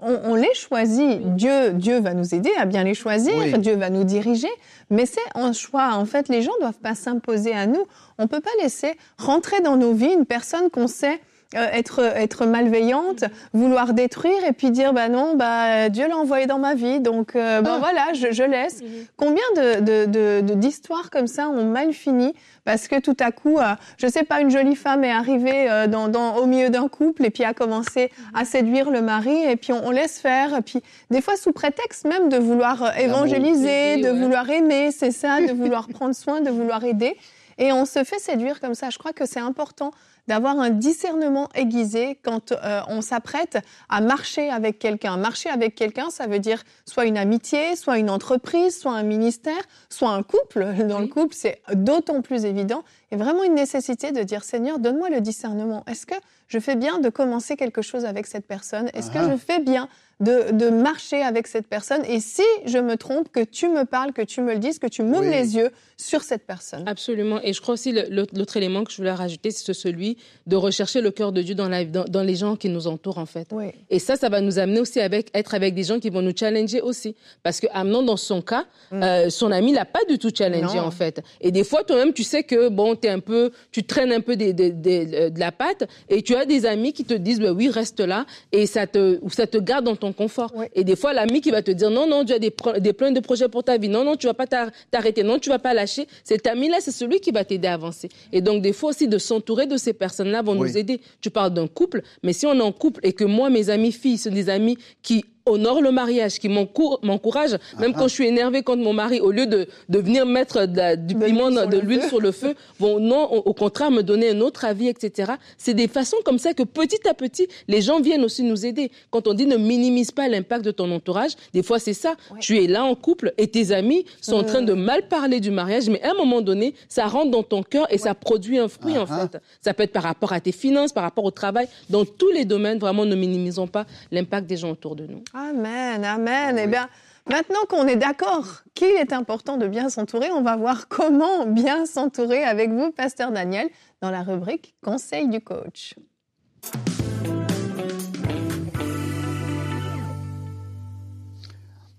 on, 0.00 0.18
on 0.24 0.34
les 0.34 0.54
choisit. 0.54 1.34
Dieu, 1.34 1.72
Dieu 1.72 2.00
va 2.00 2.14
nous 2.14 2.34
aider 2.34 2.52
à 2.56 2.64
bien 2.64 2.84
les 2.84 2.94
choisir. 2.94 3.34
Oui. 3.36 3.58
Dieu 3.58 3.76
va 3.76 3.90
nous 3.90 4.04
diriger. 4.04 4.48
Mais 4.90 5.06
c'est 5.06 5.20
un 5.34 5.52
choix. 5.52 5.94
En 5.94 6.04
fait, 6.04 6.28
les 6.28 6.42
gens 6.42 6.52
doivent 6.60 6.78
pas 6.78 6.94
s'imposer 6.94 7.52
à 7.52 7.66
nous. 7.66 7.84
On 8.18 8.28
peut 8.28 8.40
pas 8.40 8.50
laisser 8.62 8.96
rentrer 9.18 9.60
dans 9.60 9.76
nos 9.76 9.92
vies 9.92 10.12
une 10.12 10.26
personne 10.26 10.70
qu'on 10.70 10.86
sait 10.86 11.20
euh, 11.54 11.66
être 11.72 12.00
être 12.00 12.44
malveillante, 12.44 13.24
vouloir 13.54 13.94
détruire 13.94 14.44
et 14.46 14.52
puis 14.52 14.70
dire 14.70 14.92
bah 14.92 15.08
non 15.08 15.34
bah 15.34 15.88
Dieu 15.88 16.06
l'a 16.06 16.16
envoyé 16.16 16.46
dans 16.46 16.58
ma 16.58 16.74
vie 16.74 17.00
donc 17.00 17.34
euh, 17.36 17.62
bah 17.62 17.72
Ah. 17.76 17.78
voilà 17.78 18.12
je, 18.12 18.32
je 18.32 18.42
laisse. 18.42 18.82
Combien 19.16 19.42
de 19.56 19.80
de- 19.80 20.04
de- 20.06 20.40
de- 20.46 20.54
d'histoires 20.54 21.10
comme 21.10 21.26
ça 21.26 21.48
ont 21.48 21.64
mal 21.64 21.92
fini 21.94 22.34
parce 22.66 22.86
que 22.86 23.00
tout 23.00 23.16
à 23.18 23.32
coup, 23.32 23.58
euh, 23.58 23.62
je 23.96 24.06
sais 24.08 24.24
pas, 24.24 24.42
une 24.42 24.50
jolie 24.50 24.76
femme 24.76 25.02
est 25.04 25.10
arrivée 25.10 25.70
euh, 25.70 25.86
dans, 25.86 26.08
dans- 26.08 26.36
au 26.36 26.44
milieu 26.44 26.68
d'un 26.68 26.86
couple 26.86 27.24
et 27.24 27.30
puis 27.30 27.44
a 27.44 27.54
commencé 27.54 28.10
à 28.34 28.44
séduire 28.44 28.90
le 28.90 29.00
mari 29.00 29.42
et 29.44 29.56
puis 29.56 29.72
on, 29.72 29.86
on 29.86 29.90
laisse 29.90 30.18
faire. 30.20 30.54
Et 30.54 30.60
puis 30.60 30.82
des 31.10 31.22
fois 31.22 31.36
sous 31.36 31.52
prétexte 31.52 32.04
même 32.06 32.28
de 32.28 32.36
vouloir 32.36 32.82
euh, 32.82 32.90
évangéliser, 32.98 33.96
de 34.02 34.10
ouais. 34.10 34.20
vouloir 34.20 34.50
aimer, 34.50 34.90
c'est 34.92 35.12
ça, 35.12 35.40
de 35.40 35.52
vouloir 35.54 35.88
prendre 35.88 36.14
soin, 36.14 36.40
de 36.42 36.50
vouloir 36.50 36.84
aider. 36.84 37.16
Et 37.56 37.72
on 37.72 37.84
se 37.86 38.04
fait 38.04 38.18
séduire 38.20 38.60
comme 38.60 38.74
ça. 38.74 38.90
Je 38.90 38.98
crois 38.98 39.12
que 39.12 39.26
c'est 39.26 39.40
important 39.40 39.90
d'avoir 40.28 40.60
un 40.60 40.70
discernement 40.70 41.48
aiguisé 41.54 42.18
quand 42.22 42.52
euh, 42.52 42.80
on 42.88 43.00
s'apprête 43.00 43.58
à 43.88 44.00
marcher 44.00 44.48
avec 44.50 44.78
quelqu'un. 44.78 45.16
Marcher 45.16 45.48
avec 45.48 45.74
quelqu'un, 45.74 46.10
ça 46.10 46.26
veut 46.26 46.38
dire 46.38 46.62
soit 46.84 47.06
une 47.06 47.18
amitié, 47.18 47.74
soit 47.74 47.98
une 47.98 48.10
entreprise, 48.10 48.78
soit 48.78 48.92
un 48.92 49.02
ministère, 49.02 49.60
soit 49.88 50.10
un 50.10 50.22
couple. 50.22 50.66
Dans 50.88 51.00
le 51.00 51.06
couple, 51.08 51.34
c'est 51.34 51.60
d'autant 51.74 52.22
plus 52.22 52.44
évident. 52.44 52.84
Et 53.10 53.16
vraiment 53.16 53.42
une 53.42 53.54
nécessité 53.54 54.12
de 54.12 54.22
dire, 54.22 54.44
Seigneur, 54.44 54.78
donne-moi 54.78 55.08
le 55.08 55.22
discernement. 55.22 55.82
Est-ce 55.88 56.04
que 56.04 56.14
je 56.46 56.58
fais 56.58 56.76
bien 56.76 56.98
de 56.98 57.08
commencer 57.08 57.56
quelque 57.56 57.80
chose 57.80 58.04
avec 58.04 58.26
cette 58.26 58.46
personne? 58.46 58.90
Est-ce 58.92 59.10
que 59.10 59.16
Ah. 59.18 59.30
je 59.30 59.36
fais 59.36 59.60
bien 59.60 59.88
de, 60.20 60.50
de 60.52 60.68
marcher 60.68 61.22
avec 61.22 61.46
cette 61.46 61.66
personne? 61.68 62.02
Et 62.06 62.20
si 62.20 62.42
je 62.66 62.76
me 62.78 62.96
trompe, 62.98 63.30
que 63.32 63.42
tu 63.42 63.68
me 63.70 63.84
parles, 63.84 64.12
que 64.12 64.20
tu 64.20 64.42
me 64.42 64.52
le 64.52 64.58
dises, 64.58 64.78
que 64.78 64.86
tu 64.86 65.02
m'ouvres 65.02 65.20
Oui. 65.22 65.30
les 65.30 65.56
yeux 65.56 65.70
sur 65.96 66.22
cette 66.22 66.46
personne. 66.46 66.86
Absolument. 66.86 67.40
Et 67.42 67.54
je 67.54 67.62
crois 67.62 67.74
aussi 67.74 67.92
l'autre 68.10 68.58
élément 68.58 68.84
que 68.84 68.90
je 68.92 68.98
voulais 68.98 69.12
rajouter, 69.12 69.50
c'est 69.52 69.72
celui 69.72 70.17
de 70.46 70.56
rechercher 70.56 71.00
le 71.00 71.10
cœur 71.10 71.32
de 71.32 71.42
Dieu 71.42 71.54
dans, 71.54 71.68
la, 71.68 71.84
dans, 71.84 72.04
dans 72.04 72.22
les 72.22 72.34
gens 72.36 72.56
qui 72.56 72.68
nous 72.68 72.86
entourent, 72.86 73.18
en 73.18 73.26
fait. 73.26 73.48
Oui. 73.52 73.66
Et 73.90 73.98
ça, 73.98 74.16
ça 74.16 74.28
va 74.28 74.40
nous 74.40 74.58
amener 74.58 74.80
aussi 74.80 75.00
avec 75.00 75.28
être 75.34 75.54
avec 75.54 75.74
des 75.74 75.84
gens 75.84 75.98
qui 76.00 76.10
vont 76.10 76.22
nous 76.22 76.32
challenger 76.36 76.80
aussi. 76.80 77.14
Parce 77.42 77.60
que 77.60 77.66
Amnon, 77.72 78.02
dans 78.02 78.16
son 78.16 78.42
cas, 78.42 78.64
euh, 78.92 79.30
son 79.30 79.50
ami 79.52 79.72
l'a 79.72 79.84
pas 79.84 80.04
du 80.08 80.18
tout 80.18 80.30
challengé 80.36 80.76
Non. 80.78 80.84
en 80.84 80.90
fait. 80.90 81.20
Et 81.40 81.50
des 81.50 81.64
fois, 81.64 81.84
toi-même, 81.84 82.12
tu 82.12 82.22
sais 82.24 82.42
que 82.42 82.68
bon, 82.68 82.94
t'es 82.96 83.08
un 83.08 83.20
peu, 83.20 83.50
tu 83.72 83.84
traînes 83.84 84.12
un 84.12 84.20
peu 84.20 84.36
des, 84.36 84.52
des- 84.52 84.70
des- 84.72 85.14
euh, 85.14 85.30
de 85.30 85.38
la 85.40 85.52
patte, 85.52 85.84
et 86.08 86.22
tu 86.22 86.34
as 86.34 86.44
des 86.44 86.66
amis 86.66 86.92
qui 86.92 87.04
te 87.04 87.14
disent, 87.14 87.40
bah 87.40 87.52
oui, 87.52 87.68
reste 87.68 88.00
là, 88.00 88.24
et 88.52 88.66
ça 88.66 88.86
te, 88.86 89.18
ça 89.30 89.46
te 89.46 89.58
garde 89.58 89.84
dans 89.84 89.96
ton 89.96 90.12
confort. 90.12 90.52
Oui. 90.54 90.66
Et 90.74 90.84
des 90.84 90.96
fois, 90.96 91.12
l'ami 91.12 91.40
qui 91.40 91.50
va 91.50 91.62
te 91.62 91.70
dire, 91.70 91.90
non, 91.90 92.06
non, 92.06 92.24
tu 92.24 92.32
as 92.32 92.38
des, 92.38 92.52
des 92.80 92.92
plein 92.92 93.10
de 93.12 93.20
projets 93.20 93.48
pour 93.48 93.64
ta 93.64 93.76
vie, 93.78 93.88
non, 93.88 94.04
non, 94.04 94.16
tu 94.16 94.26
vas 94.26 94.34
pas 94.34 94.46
t'ar- 94.46 94.70
t'arrêter, 94.90 95.22
non, 95.22 95.38
tu 95.38 95.48
vas 95.50 95.58
pas 95.58 95.74
lâcher. 95.74 96.06
Cet 96.24 96.46
ami-là, 96.46 96.78
c'est 96.80 96.90
celui 96.92 97.20
qui 97.20 97.30
va 97.30 97.44
t'aider 97.44 97.68
à 97.68 97.74
avancer. 97.74 98.08
Et 98.32 98.40
donc, 98.40 98.62
des 98.62 98.72
fois 98.72 98.90
aussi, 98.90 99.08
de 99.08 99.18
s'entourer 99.18 99.66
de 99.66 99.76
ces 99.76 99.92
personnes-là 100.08 100.42
vont 100.42 100.58
Oui. 100.58 100.68
nous 100.68 100.78
aider. 100.78 101.00
Tu 101.20 101.30
parles 101.30 101.54
d'un 101.54 101.66
couple, 101.68 102.02
mais 102.22 102.32
si 102.32 102.46
on 102.46 102.54
est 102.54 102.60
en 102.60 102.72
couple 102.72 103.00
et 103.02 103.12
que 103.12 103.24
moi, 103.24 103.50
mes 103.50 103.70
amis 103.70 103.92
filles, 103.92 104.18
sont 104.18 104.30
des 104.30 104.48
amis 104.48 104.76
qui 105.02 105.24
honorent 105.48 105.80
le 105.82 105.90
mariage, 105.90 106.38
qui 106.38 106.48
m'encour- 106.48 107.00
m'encouragent, 107.02 107.56
même 107.78 107.92
quand 107.94 108.08
je 108.08 108.14
suis 108.14 108.26
énervée 108.26 108.62
contre 108.62 108.82
mon 108.82 108.92
mari, 108.92 109.20
au 109.20 109.30
lieu 109.30 109.46
de, 109.46 109.66
de 109.88 109.98
venir 109.98 110.26
mettre 110.26 110.66
de 110.66 110.76
la- 110.76 110.96
du 110.96 111.14
piment, 111.14 111.50
de 111.50 111.76
le 111.76 111.80
l'huile 111.80 112.02
sur 112.02 112.20
le 112.20 112.32
feu, 112.32 112.54
vont 112.78 112.98
non, 113.00 113.24
au, 113.32 113.52
contraire 113.54 113.90
me 113.90 114.02
donner 114.02 114.30
un 114.30 114.40
autre 114.40 114.64
avis, 114.64 114.88
etc. 114.88 115.32
C'est 115.56 115.74
des 115.74 115.88
façons 115.88 116.16
comme 116.24 116.38
ça 116.38 116.54
que 116.54 116.62
petit 116.62 117.06
à 117.08 117.14
petit, 117.14 117.48
les 117.68 117.80
gens 117.80 118.00
viennent 118.00 118.24
aussi 118.24 118.42
nous 118.42 118.66
aider. 118.66 118.90
Quand 119.10 119.26
on 119.28 119.34
dit 119.34 119.46
ne 119.46 119.56
minimise 119.56 120.10
pas 120.10 120.28
l'impact 120.28 120.64
de 120.64 120.70
ton 120.70 120.90
entourage, 120.92 121.32
des 121.54 121.62
fois 121.62 121.78
c'est 121.78 121.94
ça. 121.94 122.14
Tu 122.40 122.62
es 122.62 122.66
là 122.66 122.84
en 122.84 122.94
couple 122.94 123.32
et 123.38 123.46
tes 123.48 123.72
amis 123.72 124.04
sont 124.20 124.36
en 124.36 124.44
train 124.44 124.62
de 124.62 124.72
mal 124.74 125.08
parler 125.08 125.40
du 125.40 125.50
mariage, 125.50 125.88
mais 125.88 126.02
à 126.02 126.10
un 126.10 126.14
moment 126.14 126.40
donné, 126.40 126.74
ça 126.88 127.06
rentre 127.06 127.30
dans 127.30 127.42
ton 127.42 127.62
cœur 127.62 127.86
et 127.92 127.98
ça 127.98 128.14
produit 128.14 128.58
un 128.58 128.68
fruit 128.68 128.96
en 128.98 129.04
Ah-ha. 129.08 129.28
fait. 129.28 129.38
Ça 129.60 129.74
peut 129.74 129.82
être 129.84 129.92
par 129.92 130.02
rapport 130.02 130.32
à 130.32 130.40
tes 130.40 130.52
finances, 130.52 130.92
par 130.92 131.02
rapport 131.04 131.24
au 131.24 131.30
travail, 131.30 131.68
dans 131.90 132.04
tous 132.04 132.30
les 132.30 132.44
domaines. 132.44 132.78
Vraiment, 132.78 133.04
ne 133.04 133.14
minimisons 133.14 133.66
pas 133.66 133.86
l'impact 134.12 134.46
des 134.46 134.56
gens 134.56 134.70
autour 134.70 134.96
de 134.96 135.04
nous. 135.06 135.22
Amen, 135.40 136.04
amen. 136.04 136.58
Eh 136.58 136.66
bien, 136.66 136.88
maintenant 137.30 137.64
qu'on 137.68 137.86
est 137.86 137.94
d'accord 137.94 138.62
qu'il 138.74 138.88
est 138.88 139.12
important 139.12 139.56
de 139.56 139.68
bien 139.68 139.88
s'entourer, 139.88 140.32
on 140.32 140.42
va 140.42 140.56
voir 140.56 140.88
comment 140.88 141.46
bien 141.46 141.86
s'entourer 141.86 142.42
avec 142.42 142.72
vous, 142.72 142.90
Pasteur 142.90 143.30
Daniel, 143.30 143.68
dans 144.02 144.10
la 144.10 144.22
rubrique 144.22 144.74
Conseil 144.82 145.28
du 145.28 145.40
coach. 145.40 145.94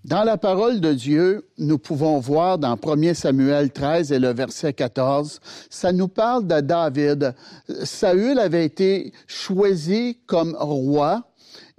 Dans 0.04 0.24
la 0.26 0.38
parole 0.38 0.82
de 0.82 0.92
Dieu, 0.92 1.48
nous 1.58 1.78
pouvons 1.78 2.20
voir 2.20 2.58
dans 2.58 2.76
1 2.76 3.14
Samuel 3.14 3.72
13 3.72 4.12
et 4.12 4.20
le 4.20 4.34
verset 4.34 4.74
14, 4.74 5.40
ça 5.70 5.94
nous 5.94 6.10
parle 6.10 6.46
de 6.46 6.60
David. 6.60 7.36
Saül 7.84 8.38
avait 8.38 8.66
été 8.66 9.14
choisi 9.28 10.20
comme 10.26 10.58
roi 10.60 11.29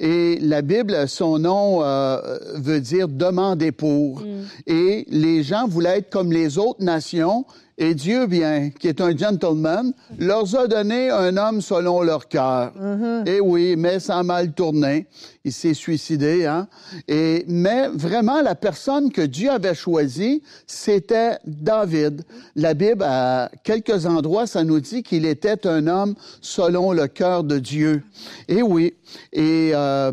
et 0.02 0.38
la 0.40 0.62
Bible, 0.62 1.06
son 1.06 1.38
nom 1.38 1.82
euh, 1.82 2.16
veut 2.54 2.80
dire 2.80 3.06
demander 3.06 3.70
pour. 3.70 4.20
Mm. 4.20 4.24
Et 4.66 5.06
les 5.10 5.42
gens 5.42 5.68
voulaient 5.68 5.98
être 5.98 6.08
comme 6.08 6.32
les 6.32 6.56
autres 6.56 6.82
nations 6.82 7.44
et 7.80 7.94
Dieu, 7.94 8.26
bien, 8.26 8.68
qui 8.78 8.88
est 8.88 9.00
un 9.00 9.16
gentleman, 9.16 9.94
leur 10.18 10.54
a 10.54 10.66
donné 10.66 11.08
un 11.08 11.34
homme 11.38 11.62
selon 11.62 12.02
leur 12.02 12.28
cœur. 12.28 12.74
Mm-hmm. 12.78 13.26
Et 13.26 13.40
oui, 13.40 13.74
mais 13.78 13.98
ça 14.00 14.18
a 14.18 14.22
mal 14.22 14.52
tourné. 14.52 15.06
Il 15.44 15.52
s'est 15.52 15.72
suicidé, 15.72 16.44
hein. 16.44 16.68
Et, 17.08 17.46
mais 17.48 17.88
vraiment, 17.88 18.42
la 18.42 18.54
personne 18.54 19.10
que 19.10 19.22
Dieu 19.22 19.50
avait 19.50 19.74
choisie, 19.74 20.42
c'était 20.66 21.38
David. 21.46 22.22
La 22.54 22.74
Bible, 22.74 23.02
à 23.02 23.50
quelques 23.64 24.04
endroits, 24.04 24.46
ça 24.46 24.62
nous 24.62 24.80
dit 24.80 25.02
qu'il 25.02 25.24
était 25.24 25.66
un 25.66 25.86
homme 25.86 26.14
selon 26.42 26.92
le 26.92 27.06
cœur 27.06 27.44
de 27.44 27.58
Dieu. 27.58 28.02
Et 28.46 28.60
oui. 28.60 28.92
Et 29.32 29.70
euh, 29.72 30.12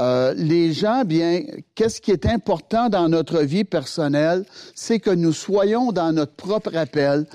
euh, 0.00 0.32
les 0.34 0.72
gens, 0.72 1.04
bien, 1.04 1.42
qu'est-ce 1.74 2.00
qui 2.00 2.10
est 2.10 2.24
important 2.24 2.88
dans 2.88 3.08
notre 3.08 3.40
vie 3.40 3.64
personnelle, 3.64 4.44
c'est 4.74 4.98
que 4.98 5.10
nous 5.10 5.32
soyons 5.32 5.92
dans 5.92 6.12
notre 6.12 6.32
propre 6.32 6.74
appel 6.74 7.26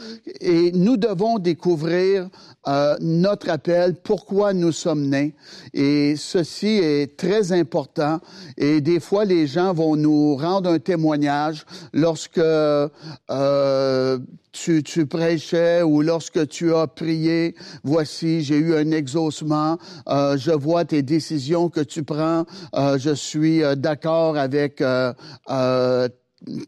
et 0.41 0.71
nous 0.71 0.97
devons 0.97 1.37
découvrir 1.37 2.27
euh, 2.67 2.95
notre 2.99 3.49
appel, 3.49 3.93
pourquoi 3.93 4.53
nous 4.53 4.71
sommes 4.71 5.05
nés. 5.07 5.35
Et 5.73 6.15
ceci 6.15 6.79
est 6.81 7.15
très 7.17 7.51
important. 7.51 8.19
Et 8.57 8.81
des 8.81 8.99
fois, 8.99 9.25
les 9.25 9.45
gens 9.45 9.71
vont 9.71 9.95
nous 9.95 10.35
rendre 10.35 10.71
un 10.71 10.79
témoignage 10.79 11.65
lorsque 11.93 12.39
euh, 12.39 12.89
tu, 14.55 14.83
tu, 14.83 15.05
prêchais 15.05 15.81
ou 15.81 16.01
lorsque 16.01 16.47
tu 16.47 16.73
as 16.73 16.87
prié, 16.87 17.55
voici, 17.83 18.41
j'ai 18.41 18.57
eu 18.57 18.75
un 18.75 18.91
exaucement, 18.91 19.77
euh, 20.07 20.37
je 20.37 20.51
vois 20.51 20.85
tes 20.85 21.03
décisions 21.03 21.69
que 21.69 21.81
tu 21.81 22.03
prends, 22.03 22.45
euh, 22.75 22.97
je 22.97 23.13
suis 23.13 23.63
euh, 23.63 23.75
d'accord 23.75 24.37
avec 24.37 24.81
euh, 24.81 25.13
euh, 25.49 26.07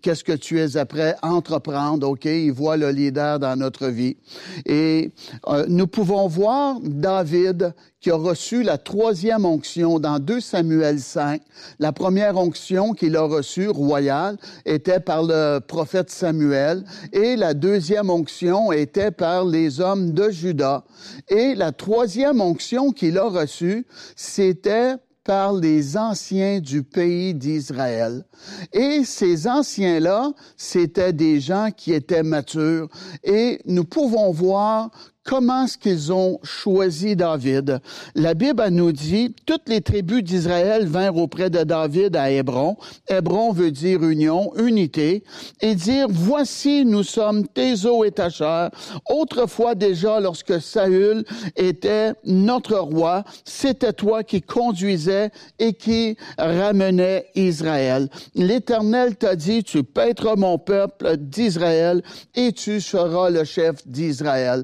qu'est-ce 0.02 0.24
que 0.24 0.34
tu 0.34 0.60
es 0.60 0.78
après 0.78 1.16
entreprendre, 1.22 2.10
OK? 2.10 2.26
Il 2.26 2.52
voit 2.52 2.78
le 2.78 2.90
leader 2.90 3.40
dans 3.40 3.56
notre 3.58 3.88
vie. 3.88 4.18
Et 4.66 5.12
euh, 5.48 5.66
nous 5.68 5.88
pouvons 5.88 6.28
voir 6.28 6.78
David 6.82 7.74
qui 8.00 8.12
a 8.12 8.16
reçu 8.16 8.64
la 8.64 8.78
troisième 8.78 9.46
onction 9.46 10.00
dans 10.00 10.20
2 10.20 10.40
Samuel 10.40 11.00
5. 11.00 11.42
La 11.80 11.92
première 11.92 12.38
onction 12.38 12.94
qu'il 12.94 13.16
a 13.16 13.24
reçue, 13.24 13.70
royale, 13.70 14.38
était 14.66 15.00
par 15.00 15.24
le 15.24 15.60
prophète 15.60 16.12
Samuel 16.12 16.84
et 17.12 17.36
la 17.36 17.54
deuxième 17.54 18.10
onction 18.10 18.72
était 18.72 19.12
par 19.12 19.46
les 19.46 19.82
hommes 19.82 20.12
de 20.12 20.30
Juda. 20.30 20.84
Et 21.28 21.56
la 21.56 21.72
troisième 21.72 22.40
onction 22.40 22.92
qu'il 22.92 23.18
a 23.18 23.26
reçue, 23.26 23.86
c'était 24.16 24.96
par 25.28 25.54
les 25.54 25.98
anciens 25.98 26.62
du 26.62 26.84
pays 26.84 27.34
d'Israël. 27.34 28.24
Et 28.72 29.04
ces 29.04 29.46
anciens-là, 29.46 30.32
c'était 30.56 31.12
des 31.12 31.42
gens 31.42 31.70
qui 31.76 31.92
étaient 31.92 32.24
matures. 32.24 32.88
Et 33.26 33.60
nous 33.66 33.84
pouvons 33.84 34.32
voir 34.32 34.90
comment 35.28 35.66
est-ce 35.66 35.78
qu'ils 35.78 36.14
ont 36.14 36.40
choisi 36.42 37.16
David? 37.16 37.80
La 38.16 38.34
Bible 38.34 38.66
nous 38.72 38.94
dit, 38.94 39.36
toutes 39.46 39.68
les 39.68 39.82
tribus 39.82 40.24
d'Israël 40.24 40.88
vinrent 40.88 41.18
auprès 41.18 41.50
de 41.50 41.64
David 41.64 42.16
à 42.16 42.32
Hébron. 42.32 42.78
Hébron 43.10 43.52
veut 43.52 43.72
dire 43.72 44.04
union, 44.04 44.54
unité, 44.58 45.24
et 45.62 45.76
dire, 45.76 46.08
voici, 46.10 46.86
nous 46.86 47.04
sommes 47.04 47.46
tes 47.46 47.86
os 47.86 48.08
et 48.08 48.12
ta 48.12 48.30
chair. 48.30 48.72
Autrefois 49.10 49.76
déjà, 49.76 50.22
lorsque 50.22 50.62
Saül 50.62 51.26
était 51.58 52.14
notre 52.24 52.78
roi, 52.78 53.26
c'était 53.44 53.94
toi 53.94 54.24
qui 54.24 54.42
conduisais 54.42 55.32
et 55.60 55.74
qui 55.74 56.16
ramenais 56.38 57.26
Israël. 57.36 58.08
L'Éternel 58.34 59.18
t'a 59.18 59.36
dit, 59.36 59.64
tu 59.64 59.84
paîtras 59.84 60.38
mon 60.38 60.58
peuple 60.58 61.18
d'Israël 61.18 62.02
et 62.34 62.54
tu 62.54 62.80
seras 62.80 63.30
le 63.30 63.44
chef 63.44 63.86
d'Israël 63.86 64.64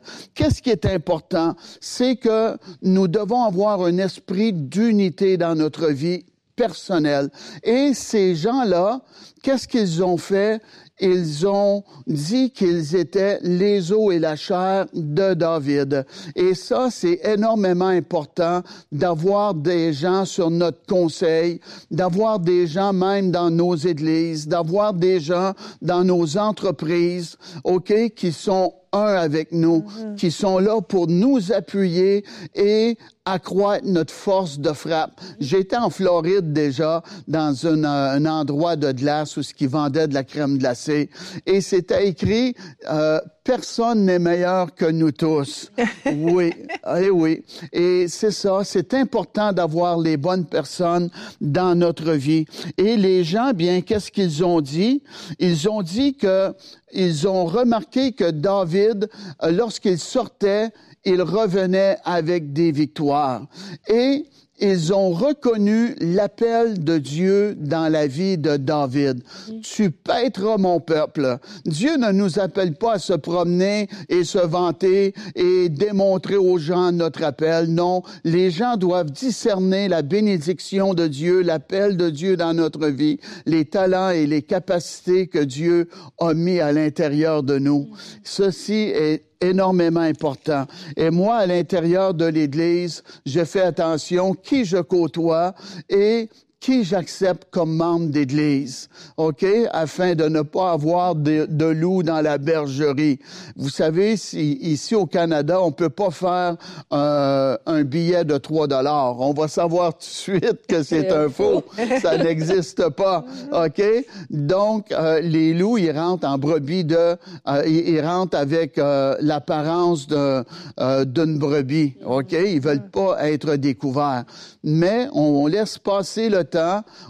ce 0.53 0.61
qui 0.61 0.69
est 0.69 0.85
important, 0.85 1.55
c'est 1.81 2.15
que 2.15 2.57
nous 2.81 3.07
devons 3.07 3.43
avoir 3.43 3.81
un 3.81 3.97
esprit 3.97 4.53
d'unité 4.53 5.37
dans 5.37 5.55
notre 5.55 5.87
vie 5.87 6.25
personnelle. 6.55 7.29
Et 7.63 7.93
ces 7.93 8.35
gens-là, 8.35 9.01
qu'est-ce 9.41 9.67
qu'ils 9.67 10.03
ont 10.03 10.17
fait? 10.17 10.61
ils 10.99 11.47
ont 11.47 11.83
dit 12.07 12.51
qu'ils 12.51 12.95
étaient 12.95 13.39
les 13.41 13.91
os 13.91 14.13
et 14.13 14.19
la 14.19 14.35
chair 14.35 14.85
de 14.93 15.33
David. 15.33 16.05
Et 16.35 16.53
ça, 16.53 16.89
c'est 16.91 17.19
énormément 17.25 17.87
important 17.87 18.61
d'avoir 18.91 19.53
des 19.53 19.91
gens 19.91 20.25
sur 20.25 20.49
notre 20.49 20.85
conseil, 20.85 21.59
d'avoir 21.91 22.39
des 22.39 22.67
gens 22.67 22.93
même 22.93 23.31
dans 23.31 23.49
nos 23.49 23.75
églises, 23.75 24.47
d'avoir 24.47 24.93
des 24.93 25.19
gens 25.19 25.53
dans 25.81 26.03
nos 26.03 26.37
entreprises, 26.37 27.37
OK, 27.63 27.93
qui 28.15 28.31
sont 28.31 28.73
un 28.93 29.15
avec 29.15 29.51
nous, 29.51 29.79
mm-hmm. 29.79 30.15
qui 30.15 30.31
sont 30.31 30.59
là 30.59 30.81
pour 30.81 31.07
nous 31.07 31.51
appuyer 31.51 32.23
et 32.55 32.97
accroître 33.25 33.85
notre 33.85 34.13
force 34.13 34.59
de 34.59 34.73
frappe. 34.73 35.19
J'étais 35.39 35.77
en 35.77 35.89
Floride 35.89 36.53
déjà, 36.53 37.03
dans 37.27 37.67
un, 37.67 37.83
un 37.83 38.25
endroit 38.25 38.75
de 38.75 38.91
glace 38.91 39.37
où 39.37 39.43
ce 39.43 39.53
qui 39.53 39.65
vendait 39.65 40.07
de 40.07 40.13
la 40.13 40.23
crème 40.23 40.57
glacée, 40.57 41.09
et 41.45 41.61
c'était 41.61 42.07
écrit 42.07 42.55
euh, 42.89 43.19
personne 43.43 44.05
n'est 44.05 44.19
meilleur 44.19 44.73
que 44.73 44.85
nous 44.85 45.11
tous. 45.11 45.71
Oui, 46.15 46.47
et 46.47 47.05
eh 47.05 47.09
oui. 47.09 47.43
Et 47.71 48.07
c'est 48.07 48.31
ça, 48.31 48.61
c'est 48.63 48.93
important 48.93 49.51
d'avoir 49.51 49.99
les 49.99 50.17
bonnes 50.17 50.45
personnes 50.45 51.09
dans 51.41 51.75
notre 51.75 52.11
vie. 52.11 52.45
Et 52.77 52.95
les 52.97 53.23
gens, 53.23 53.51
bien, 53.53 53.81
qu'est-ce 53.81 54.11
qu'ils 54.11 54.43
ont 54.43 54.61
dit? 54.61 55.01
Ils 55.39 55.69
ont 55.69 55.81
dit 55.81 56.15
que 56.15 56.53
ils 56.91 57.27
ont 57.27 57.45
remarqué 57.45 58.11
que 58.11 58.29
David, 58.29 59.09
euh, 59.41 59.51
lorsqu'il 59.51 59.97
sortait, 59.97 60.69
il 61.05 61.21
revenait 61.21 61.97
avec 62.05 62.53
des 62.53 62.71
victoires. 62.71 63.45
Et 63.87 64.25
ils 64.63 64.93
ont 64.93 65.09
reconnu 65.09 65.93
l'appel 65.99 66.81
de 66.81 66.97
Dieu 66.97 67.53
dans 67.59 67.91
la 67.91 68.07
vie 68.07 68.37
de 68.37 68.55
David. 68.55 69.21
Tu 69.61 69.91
paîtras 69.91 70.57
mon 70.57 70.79
peuple. 70.79 71.37
Dieu 71.65 71.97
ne 71.97 72.13
nous 72.13 72.39
appelle 72.39 72.73
pas 72.73 72.93
à 72.93 72.99
se 72.99 73.11
promener 73.11 73.89
et 74.07 74.23
se 74.23 74.37
vanter 74.37 75.13
et 75.35 75.67
démontrer 75.67 76.37
aux 76.37 76.57
gens 76.57 76.93
notre 76.93 77.23
appel. 77.23 77.67
Non, 77.73 78.03
les 78.23 78.51
gens 78.51 78.77
doivent 78.77 79.11
discerner 79.11 79.89
la 79.89 80.01
bénédiction 80.01 80.93
de 80.93 81.07
Dieu, 81.07 81.41
l'appel 81.41 81.97
de 81.97 82.09
Dieu 82.09 82.37
dans 82.37 82.53
notre 82.53 82.87
vie, 82.87 83.19
les 83.45 83.65
talents 83.65 84.11
et 84.11 84.25
les 84.25 84.43
capacités 84.43 85.27
que 85.27 85.39
Dieu 85.39 85.89
a 86.19 86.33
mis 86.33 86.61
à 86.61 86.71
l'intérieur 86.71 87.43
de 87.43 87.59
nous. 87.59 87.89
Ceci 88.23 88.91
est 88.95 89.32
énormément 89.43 90.01
important. 90.01 90.65
Et 90.95 91.09
moi, 91.09 91.37
à 91.37 91.45
l'intérieur 91.45 92.13
de 92.13 92.25
l'Église, 92.25 93.03
je 93.25 93.43
fais 93.43 93.61
attention 93.61 94.33
qui 94.33 94.65
je 94.65 94.77
côtoie 94.77 95.53
et 95.89 96.29
qui 96.63 96.85
j'accepte 96.85 97.49
comme 97.51 97.75
membre 97.75 98.07
d'église, 98.07 98.87
OK, 99.17 99.45
afin 99.73 100.15
de 100.15 100.29
ne 100.29 100.43
pas 100.43 100.71
avoir 100.71 101.13
de, 101.13 101.45
de 101.49 101.65
loups 101.65 102.03
dans 102.03 102.21
la 102.21 102.37
bergerie. 102.37 103.19
Vous 103.57 103.67
savez, 103.67 104.15
si, 104.15 104.53
ici 104.61 104.95
au 104.95 105.05
Canada, 105.05 105.61
on 105.61 105.73
peut 105.73 105.89
pas 105.89 106.09
faire 106.09 106.55
euh, 106.93 107.57
un 107.65 107.83
billet 107.83 108.23
de 108.23 108.37
3 108.37 108.67
dollars. 108.67 109.19
On 109.19 109.33
va 109.33 109.49
savoir 109.49 109.91
tout 109.91 109.99
de 109.99 110.03
suite 110.05 110.65
que 110.65 110.83
c'est 110.83 111.11
un 111.11 111.27
faux. 111.27 111.65
Ça 112.01 112.17
n'existe 112.17 112.87
pas, 112.91 113.25
OK? 113.51 113.83
Donc, 114.29 114.89
euh, 114.93 115.19
les 115.19 115.53
loups, 115.53 115.77
ils 115.77 115.91
rentrent 115.91 116.25
en 116.25 116.37
brebis 116.37 116.85
de... 116.85 116.95
Euh, 116.95 117.63
ils, 117.67 117.99
rentrent 117.99 118.37
avec 118.37 118.77
l'apparence 118.77 120.07
d'une 120.07 121.37
brebis, 121.37 121.95
OK? 122.05 122.31
Ils 122.31 122.61
veulent 122.61 122.89
pas 122.89 123.29
être 123.29 123.55
découverts. 123.57 124.23
Mais 124.63 125.07
on, 125.13 125.43
on 125.43 125.47
laisse 125.47 125.77
passer 125.77 126.29
le 126.29 126.45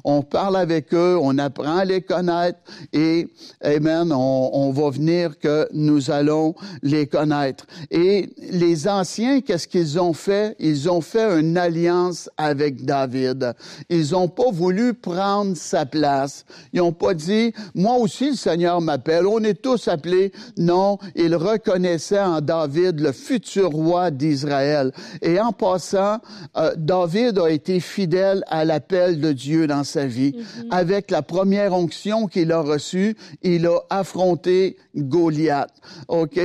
on 0.03 0.21
parle 0.21 0.57
avec 0.57 0.93
eux, 0.93 1.17
on 1.21 1.37
apprend 1.37 1.77
à 1.77 1.85
les 1.85 2.01
connaître 2.01 2.59
et, 2.91 3.27
amen, 3.63 4.11
on, 4.11 4.71
va 4.71 4.89
venir 4.89 5.37
que 5.39 5.67
nous 5.73 6.09
allons 6.09 6.55
les 6.81 7.07
connaître. 7.07 7.65
Et 7.91 8.29
les 8.37 8.87
anciens, 8.87 9.41
qu'est-ce 9.41 9.67
qu'ils 9.67 9.99
ont 9.99 10.13
fait? 10.13 10.55
Ils 10.59 10.89
ont 10.89 11.01
fait 11.01 11.39
une 11.39 11.57
alliance 11.57 12.29
avec 12.37 12.85
David. 12.85 13.53
Ils 13.89 14.11
n'ont 14.11 14.29
pas 14.29 14.51
voulu 14.51 14.93
prendre 14.93 15.55
sa 15.55 15.85
place. 15.85 16.45
Ils 16.73 16.79
n'ont 16.79 16.93
pas 16.93 17.13
dit, 17.13 17.53
moi 17.75 17.97
aussi 17.97 18.31
le 18.31 18.35
Seigneur 18.35 18.81
m'appelle. 18.81 19.27
On 19.27 19.43
est 19.43 19.61
tous 19.61 19.87
appelés. 19.87 20.31
Non, 20.57 20.97
ils 21.15 21.35
reconnaissaient 21.35 22.19
en 22.19 22.41
David 22.41 22.99
le 22.99 23.11
futur 23.11 23.69
roi 23.69 24.11
d'Israël. 24.11 24.91
Et 25.21 25.39
en 25.39 25.51
passant, 25.51 26.19
euh, 26.57 26.73
David 26.77 27.39
a 27.39 27.49
été 27.49 27.79
fidèle 27.79 28.43
à 28.47 28.65
l'appel 28.65 29.19
de 29.19 29.32
Dieu 29.33 29.67
dans 29.67 29.83
sa 29.83 30.05
vie. 30.05 30.35
Avec 30.71 31.11
la 31.11 31.21
première 31.21 31.73
onction 31.73 32.27
qu'il 32.27 32.51
a 32.51 32.61
reçue, 32.61 33.15
il 33.41 33.67
a 33.67 33.79
affronté 33.89 34.77
Goliath. 34.95 35.73
OK? 36.07 36.39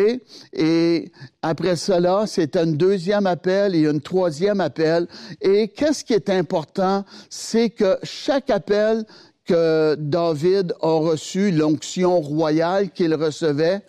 Et 0.53 1.13
après 1.43 1.77
cela, 1.77 2.25
c'est 2.27 2.57
un 2.57 2.67
deuxième 2.67 3.27
appel 3.27 3.75
et 3.75 3.87
un 3.87 3.99
troisième 3.99 4.61
appel. 4.61 5.07
Et 5.41 5.69
qu'est-ce 5.69 6.05
qui 6.05 6.15
est 6.15 6.31
important? 6.31 7.05
C'est 7.31 7.71
que 7.71 7.99
chaque 8.03 8.51
appel 8.51 9.05
que 9.45 9.97
David 9.99 10.75
a 10.83 10.99
reçu, 10.99 11.51
l'onction 11.51 12.21
royale 12.21 12.91
qu'il 12.91 13.15
recevait, 13.15 13.83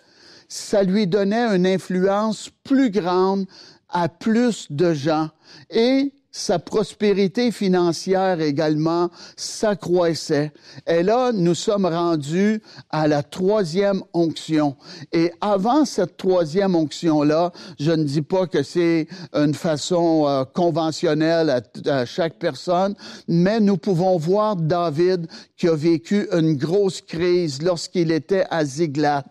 ça 0.48 0.82
lui 0.82 1.06
donnait 1.06 1.54
une 1.54 1.66
influence 1.66 2.50
plus 2.64 2.90
grande 2.90 3.46
à 3.88 4.08
plus 4.08 4.66
de 4.70 4.94
gens. 4.94 5.28
Et 5.70 6.12
sa 6.32 6.58
prospérité 6.58 7.50
financière 7.50 8.40
également 8.40 9.10
s'accroissait. 9.36 10.52
Et 10.86 11.02
là, 11.02 11.32
nous 11.32 11.54
sommes 11.54 11.86
rendus 11.86 12.62
à 12.90 13.08
la 13.08 13.22
troisième 13.22 14.02
onction. 14.14 14.76
Et 15.12 15.32
avant 15.40 15.84
cette 15.84 16.16
troisième 16.16 16.76
onction-là, 16.76 17.52
je 17.78 17.90
ne 17.90 18.04
dis 18.04 18.22
pas 18.22 18.46
que 18.46 18.62
c'est 18.62 19.08
une 19.34 19.54
façon 19.54 20.26
euh, 20.26 20.44
conventionnelle 20.44 21.50
à, 21.50 21.60
à, 21.90 22.04
chaque 22.04 22.38
personne, 22.38 22.94
mais 23.26 23.60
nous 23.60 23.76
pouvons 23.76 24.16
voir 24.16 24.56
David 24.56 25.26
qui 25.56 25.68
a 25.68 25.74
vécu 25.74 26.28
une 26.32 26.56
grosse 26.56 27.00
crise 27.00 27.62
lorsqu'il 27.62 28.12
était 28.12 28.44
à 28.50 28.64
Ziglat. 28.64 29.24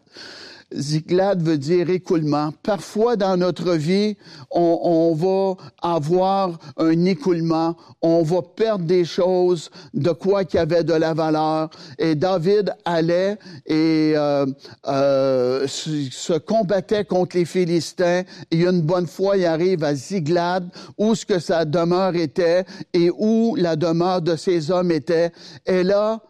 Ziklat 0.75 1.35
veut 1.35 1.57
dire 1.57 1.89
écoulement. 1.89 2.51
Parfois 2.63 3.15
dans 3.15 3.37
notre 3.37 3.73
vie, 3.73 4.17
on, 4.51 4.79
on, 4.83 5.15
va 5.15 5.55
avoir 5.81 6.59
un 6.77 7.05
écoulement, 7.05 7.75
on 8.01 8.21
va 8.23 8.41
perdre 8.41 8.85
des 8.85 9.05
choses 9.05 9.69
de 9.93 10.11
quoi 10.11 10.45
qui 10.45 10.57
avait 10.57 10.83
de 10.83 10.93
la 10.93 11.13
valeur. 11.13 11.69
Et 11.97 12.15
David 12.15 12.73
allait 12.85 13.37
et 13.65 14.13
euh, 14.15 14.45
euh, 14.87 15.67
se 15.67 16.37
combattait 16.37 17.05
contre 17.05 17.37
les 17.37 17.45
Philistins. 17.45 18.23
Et 18.51 18.57
une 18.57 18.81
bonne 18.81 19.07
fois, 19.07 19.37
il 19.37 19.45
arrive 19.45 19.83
à 19.83 19.95
Ziglad, 19.95 20.69
où 20.97 21.15
ce 21.15 21.25
que 21.25 21.39
sa 21.39 21.65
demeure 21.65 22.15
était 22.15 22.65
et 22.93 23.09
où 23.17 23.55
la 23.55 23.75
demeure 23.75 24.21
de 24.21 24.35
ses 24.35 24.71
hommes 24.71 24.91
était. 24.91 25.31
Et 25.65 25.83
là, 25.83 26.21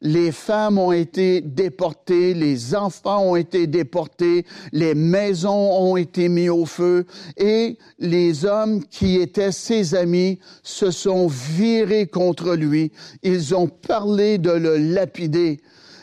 les 0.00 0.30
femmes 0.30 0.78
ont 0.78 0.92
été 0.92 1.40
déportées, 1.40 2.34
les 2.34 2.74
enfants 2.74 3.30
ont 3.30 3.36
été 3.36 3.66
déportés, 3.66 4.44
les 4.72 4.94
maisons 4.94 5.72
ont 5.72 5.96
été 5.96 6.28
mis 6.28 6.48
au 6.48 6.66
feu 6.66 7.06
et 7.36 7.78
les 7.98 8.44
hommes 8.44 8.84
qui 8.84 9.16
étaient 9.16 9.52
ses 9.52 9.94
amis 9.94 10.38
se 10.62 10.90
sont 10.90 11.26
virés 11.28 12.06
contre 12.06 12.54
lui. 12.54 12.92
Ils 13.22 13.54
ont 13.54 13.68
parlé 13.68 14.38
de 14.38 14.50
le 14.50 14.76
lapider. 14.76 15.60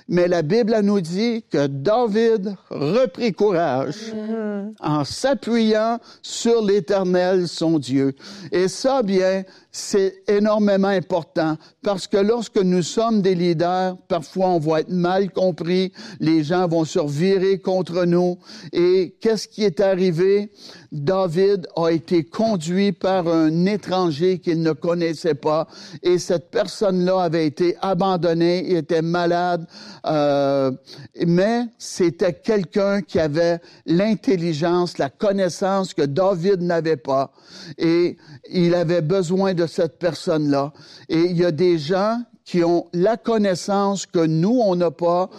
Mais 0.09 0.27
la 0.27 0.41
Bible 0.41 0.77
nous 0.83 0.99
dit 0.99 1.43
que 1.49 1.67
David 1.67 2.55
reprit 2.69 3.31
courage 3.31 4.13
mm-hmm. 4.13 4.73
en 4.81 5.03
s'appuyant 5.05 5.99
sur 6.21 6.63
l'Éternel, 6.63 7.47
son 7.47 7.79
Dieu. 7.79 8.13
Et 8.51 8.67
ça, 8.67 9.01
bien, 9.01 9.43
c'est 9.75 10.21
énormément 10.27 10.89
important 10.89 11.57
parce 11.81 12.05
que 12.05 12.17
lorsque 12.17 12.59
nous 12.59 12.83
sommes 12.83 13.23
des 13.23 13.33
leaders, 13.33 13.97
parfois 14.07 14.49
on 14.49 14.59
va 14.59 14.81
être 14.81 14.91
mal 14.91 15.31
compris, 15.31 15.91
les 16.19 16.43
gens 16.43 16.67
vont 16.67 16.85
se 16.85 16.99
revirer 16.99 17.57
contre 17.57 18.05
nous. 18.05 18.37
Et 18.71 19.15
qu'est-ce 19.19 19.47
qui 19.47 19.63
est 19.63 19.79
arrivé? 19.79 20.51
David 20.91 21.67
a 21.75 21.89
été 21.89 22.23
conduit 22.23 22.91
par 22.91 23.27
un 23.27 23.65
étranger 23.65 24.37
qu'il 24.37 24.61
ne 24.61 24.73
connaissait 24.73 25.33
pas 25.33 25.67
et 26.03 26.19
cette 26.19 26.51
personne-là 26.51 27.23
avait 27.23 27.47
été 27.47 27.75
abandonnée, 27.81 28.65
il 28.69 28.77
était 28.77 29.01
malade, 29.01 29.65
euh, 30.05 30.71
mais 31.25 31.63
c'était 31.79 32.33
quelqu'un 32.33 33.01
qui 33.01 33.19
avait 33.19 33.59
l'intelligence, 33.87 34.99
la 34.99 35.09
connaissance 35.09 35.95
que 35.95 36.03
David 36.03 36.61
n'avait 36.61 36.95
pas 36.95 37.33
et 37.79 38.17
il 38.51 38.75
avait 38.75 39.01
besoin 39.01 39.55
de 39.55 39.62
cette 39.67 39.99
personne-là. 39.99 40.73
Et 41.09 41.21
il 41.21 41.37
y 41.37 41.45
a 41.45 41.51
des 41.51 41.77
gens 41.77 42.21
qui 42.45 42.63
ont 42.63 42.87
la 42.93 43.15
connaissance 43.17 44.05
que 44.05 44.25
nous, 44.25 44.59
on 44.63 44.75
n'a 44.75 44.91
pas, 44.91 45.29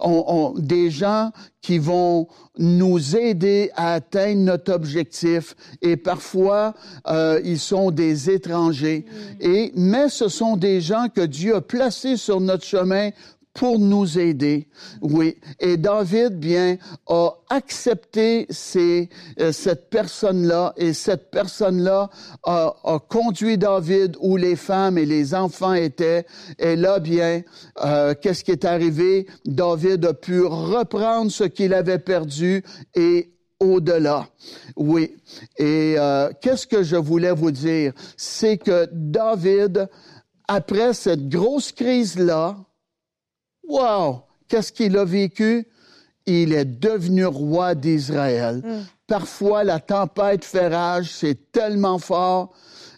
on, 0.00 0.54
des 0.56 0.90
gens 0.90 1.30
qui 1.60 1.78
vont 1.78 2.26
nous 2.58 3.16
aider 3.16 3.70
à 3.74 3.94
atteindre 3.94 4.40
notre 4.40 4.72
objectif. 4.72 5.54
Et 5.82 5.96
parfois 5.96 6.74
euh, 7.08 7.40
ils 7.44 7.58
sont 7.58 7.90
des 7.90 8.30
étrangers. 8.30 9.04
Et 9.40 9.72
mais 9.74 10.08
ce 10.08 10.28
sont 10.28 10.56
des 10.56 10.80
gens 10.80 11.06
que 11.14 11.22
Dieu 11.22 11.56
a 11.56 11.60
placés 11.60 12.16
sur 12.16 12.40
notre 12.40 12.64
chemin 12.64 13.10
pour 13.54 13.78
nous 13.78 14.18
aider. 14.18 14.66
Oui. 15.00 15.36
Et 15.60 15.76
David, 15.76 16.38
bien, 16.40 16.76
a 17.06 17.30
accepté 17.48 18.46
ces, 18.50 19.08
euh, 19.40 19.52
cette 19.52 19.88
personne-là 19.90 20.74
et 20.76 20.92
cette 20.92 21.30
personne-là 21.30 22.10
a, 22.42 22.74
a, 22.84 22.98
conduit 22.98 23.56
David 23.56 24.16
où 24.20 24.36
les 24.36 24.56
femmes 24.56 24.98
et 24.98 25.06
les 25.06 25.34
enfants 25.34 25.74
étaient. 25.74 26.26
Et 26.58 26.74
là, 26.74 26.98
bien, 26.98 27.42
euh, 27.84 28.14
qu'est-ce 28.20 28.42
qui 28.42 28.50
est 28.50 28.64
arrivé? 28.64 29.26
David 29.44 30.04
a 30.04 30.14
pu 30.14 30.42
reprendre 30.42 31.30
ce 31.30 31.44
qu'il 31.44 31.74
avait 31.74 32.00
perdu 32.00 32.64
et 32.96 33.30
au-delà. 33.60 34.26
Oui. 34.76 35.16
Et 35.58 35.94
euh, 35.96 36.30
qu'est-ce 36.40 36.66
que 36.66 36.82
je 36.82 36.96
voulais 36.96 37.32
vous 37.32 37.52
dire? 37.52 37.92
C'est 38.16 38.58
que 38.58 38.88
David, 38.92 39.88
après 40.48 40.92
cette 40.92 41.28
grosse 41.28 41.70
crise-là, 41.70 42.56
Wow! 43.68 44.22
Qu'est-ce 44.48 44.72
qu'il 44.72 44.96
a 44.96 45.04
vécu? 45.04 45.66
Il 46.26 46.52
est 46.52 46.64
devenu 46.64 47.26
roi 47.26 47.74
d'Israël. 47.74 48.62
Mm. 48.64 48.84
Parfois, 49.06 49.64
la 49.64 49.80
tempête 49.80 50.44
fait 50.44 50.68
rage, 50.68 51.10
c'est 51.10 51.52
tellement 51.52 51.98
fort. 51.98 52.52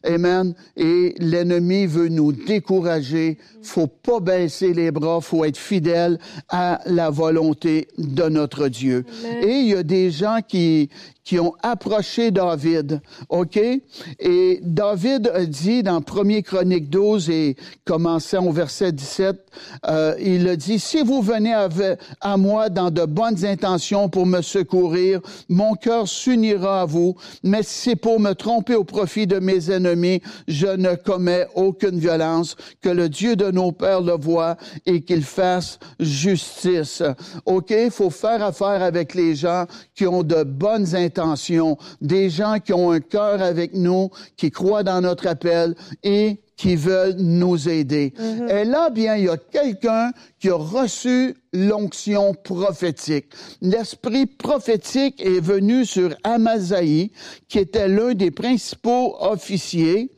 Amen. 0.04 0.54
Et 0.76 1.14
l'ennemi 1.18 1.86
veut 1.86 2.08
nous 2.08 2.32
décourager. 2.32 3.38
Faut 3.62 3.88
pas 3.88 4.20
baisser 4.20 4.72
les 4.72 4.92
bras. 4.92 5.20
Faut 5.20 5.44
être 5.44 5.56
fidèle 5.56 6.18
à 6.48 6.80
la 6.86 7.10
volonté 7.10 7.88
de 7.98 8.28
notre 8.28 8.68
Dieu. 8.68 9.04
Et 9.42 9.50
il 9.50 9.68
y 9.68 9.74
a 9.74 9.82
des 9.82 10.12
gens 10.12 10.38
qui, 10.46 10.90
qui 11.26 11.40
ont 11.40 11.54
approché 11.60 12.30
David, 12.30 13.00
OK? 13.28 13.58
Et 14.20 14.60
David 14.62 15.26
a 15.34 15.44
dit 15.44 15.82
dans 15.82 15.96
1 15.96 16.40
Chronique 16.42 16.88
12 16.88 17.30
et 17.30 17.56
commençant 17.84 18.46
au 18.46 18.52
verset 18.52 18.92
17, 18.92 19.36
euh, 19.88 20.14
il 20.20 20.46
a 20.46 20.54
dit, 20.54 20.78
si 20.78 21.02
vous 21.02 21.22
venez 21.22 21.52
à, 22.20 22.36
moi 22.36 22.68
dans 22.68 22.92
de 22.92 23.04
bonnes 23.04 23.44
intentions 23.44 24.08
pour 24.08 24.24
me 24.24 24.40
secourir, 24.40 25.20
mon 25.48 25.74
cœur 25.74 26.06
s'unira 26.06 26.82
à 26.82 26.84
vous, 26.84 27.16
mais 27.42 27.64
si 27.64 27.90
c'est 27.90 27.96
pour 27.96 28.20
me 28.20 28.34
tromper 28.34 28.76
au 28.76 28.84
profit 28.84 29.26
de 29.26 29.40
mes 29.40 29.72
ennemis, 29.72 30.22
je 30.46 30.68
ne 30.68 30.94
commets 30.94 31.48
aucune 31.56 31.98
violence, 31.98 32.54
que 32.80 32.88
le 32.88 33.08
Dieu 33.08 33.34
de 33.34 33.50
nos 33.50 33.72
pères 33.72 34.00
le 34.00 34.16
voit 34.16 34.56
et 34.86 35.00
qu'il 35.00 35.24
fasse 35.24 35.80
justice. 35.98 37.02
OK? 37.46 37.70
Il 37.70 37.90
faut 37.90 38.10
faire 38.10 38.44
affaire 38.44 38.80
avec 38.80 39.14
les 39.14 39.34
gens 39.34 39.64
qui 39.96 40.06
ont 40.06 40.22
de 40.22 40.44
bonnes 40.44 40.94
intentions 40.94 41.15
des 42.00 42.30
gens 42.30 42.58
qui 42.58 42.72
ont 42.72 42.90
un 42.90 43.00
cœur 43.00 43.42
avec 43.42 43.74
nous, 43.74 44.10
qui 44.36 44.50
croient 44.50 44.82
dans 44.82 45.00
notre 45.00 45.26
appel 45.26 45.74
et 46.02 46.40
qui 46.56 46.74
veulent 46.74 47.16
nous 47.18 47.68
aider. 47.68 48.14
Mm-hmm. 48.18 48.50
Et 48.50 48.64
là, 48.64 48.90
bien, 48.90 49.16
il 49.16 49.24
y 49.24 49.28
a 49.28 49.36
quelqu'un 49.36 50.12
qui 50.38 50.48
a 50.48 50.54
reçu 50.54 51.34
l'onction 51.52 52.34
prophétique. 52.34 53.26
L'esprit 53.60 54.26
prophétique 54.26 55.20
est 55.24 55.40
venu 55.40 55.84
sur 55.84 56.14
Amazaï, 56.24 57.10
qui 57.48 57.58
était 57.58 57.88
l'un 57.88 58.14
des 58.14 58.30
principaux 58.30 59.16
officiers, 59.20 60.10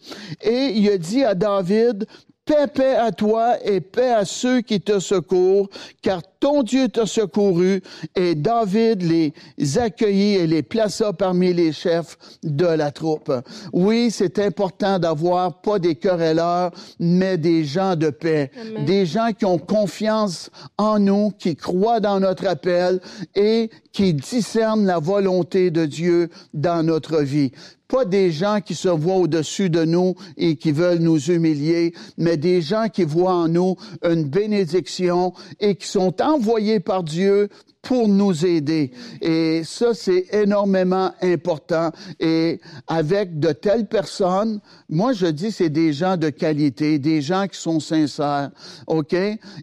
et 0.43 0.73
il 0.75 0.89
a 0.91 0.99
dit 0.99 1.25
à 1.25 1.35
David, 1.35 2.07
Paix, 2.49 2.67
paix 2.67 2.95
à 2.95 3.13
toi 3.13 3.57
et 3.63 3.83
paix 3.83 4.11
à 4.11 4.25
ceux 4.25 4.63
qui 4.63 4.81
te 4.81 5.01
secourent, 5.01 5.69
car 6.01 6.23
ton 6.41 6.63
Dieu 6.63 6.89
t'a 6.89 7.05
secouru. 7.05 7.83
Et 8.17 8.35
David 8.35 9.03
les 9.03 9.35
accueillit 9.79 10.37
et 10.37 10.47
les 10.47 10.63
plaça 10.63 11.13
parmi 11.13 11.53
les 11.53 11.73
chefs 11.73 12.17
de 12.43 12.65
la 12.65 12.91
troupe. 12.91 13.31
Oui, 13.75 14.11
c'est 14.11 14.39
important 14.39 14.99
d'avoir 14.99 15.61
pas 15.61 15.79
des 15.79 15.95
querelleurs, 15.95 16.71
mais 16.99 17.37
des 17.37 17.65
gens 17.65 17.97
de 17.97 18.09
paix. 18.09 18.51
Des 18.87 19.05
gens 19.05 19.33
qui 19.39 19.45
ont 19.45 19.59
confiance 19.59 20.49
en 20.79 20.99
nous, 20.99 21.33
qui 21.39 21.55
croient 21.55 22.01
dans 22.01 22.19
notre 22.19 22.47
appel 22.47 22.99
et 23.35 23.69
qui 23.93 24.15
discernent 24.15 24.87
la 24.87 25.01
volonté 25.01 25.71
de 25.71 25.85
Dieu 25.85 26.31
dans 26.55 26.83
notre 26.83 27.21
vie 27.21 27.53
pas 27.89 28.05
des 28.05 28.31
gens 28.31 28.61
qui 28.61 28.75
se 28.75 28.89
voient 28.89 29.17
au-dessus 29.17 29.71
de 29.71 29.85
nous 29.85 30.15
et 30.37 30.57
qui 30.57 30.73
veulent 30.73 30.99
nous 30.99 31.31
humilier, 31.31 31.95
mais 32.19 32.37
des 32.37 32.61
gens 32.61 32.89
qui 32.93 33.05
voient 33.05 33.35
en 33.35 33.49
nous 33.49 33.77
une 34.05 34.25
bénédiction 34.25 35.33
et 35.59 35.75
qui 35.75 35.87
sont 35.87 36.21
envoyés 36.21 36.81
par 36.81 37.03
Dieu 37.03 37.49
pour 37.89 38.07
nous 38.07 38.45
aider. 38.45 38.91
Et 39.23 39.63
ça, 39.65 39.95
c'est 39.95 40.27
énormément 40.35 41.11
important. 41.23 41.91
Et 42.21 42.61
avec 42.87 43.41
de 43.41 43.53
telles 43.53 43.87
personnes, 43.87 44.61
moi, 44.91 45.15
je 45.15 45.25
dis, 45.25 45.51
c'est 45.51 45.71
des 45.71 45.95
gens 45.95 46.19
de 46.19 46.29
qualité, 46.29 46.99
des 46.99 47.23
gens 47.23 47.47
qui 47.47 47.59
sont 47.59 47.81
sincères, 47.81 48.51
OK? 48.89 49.17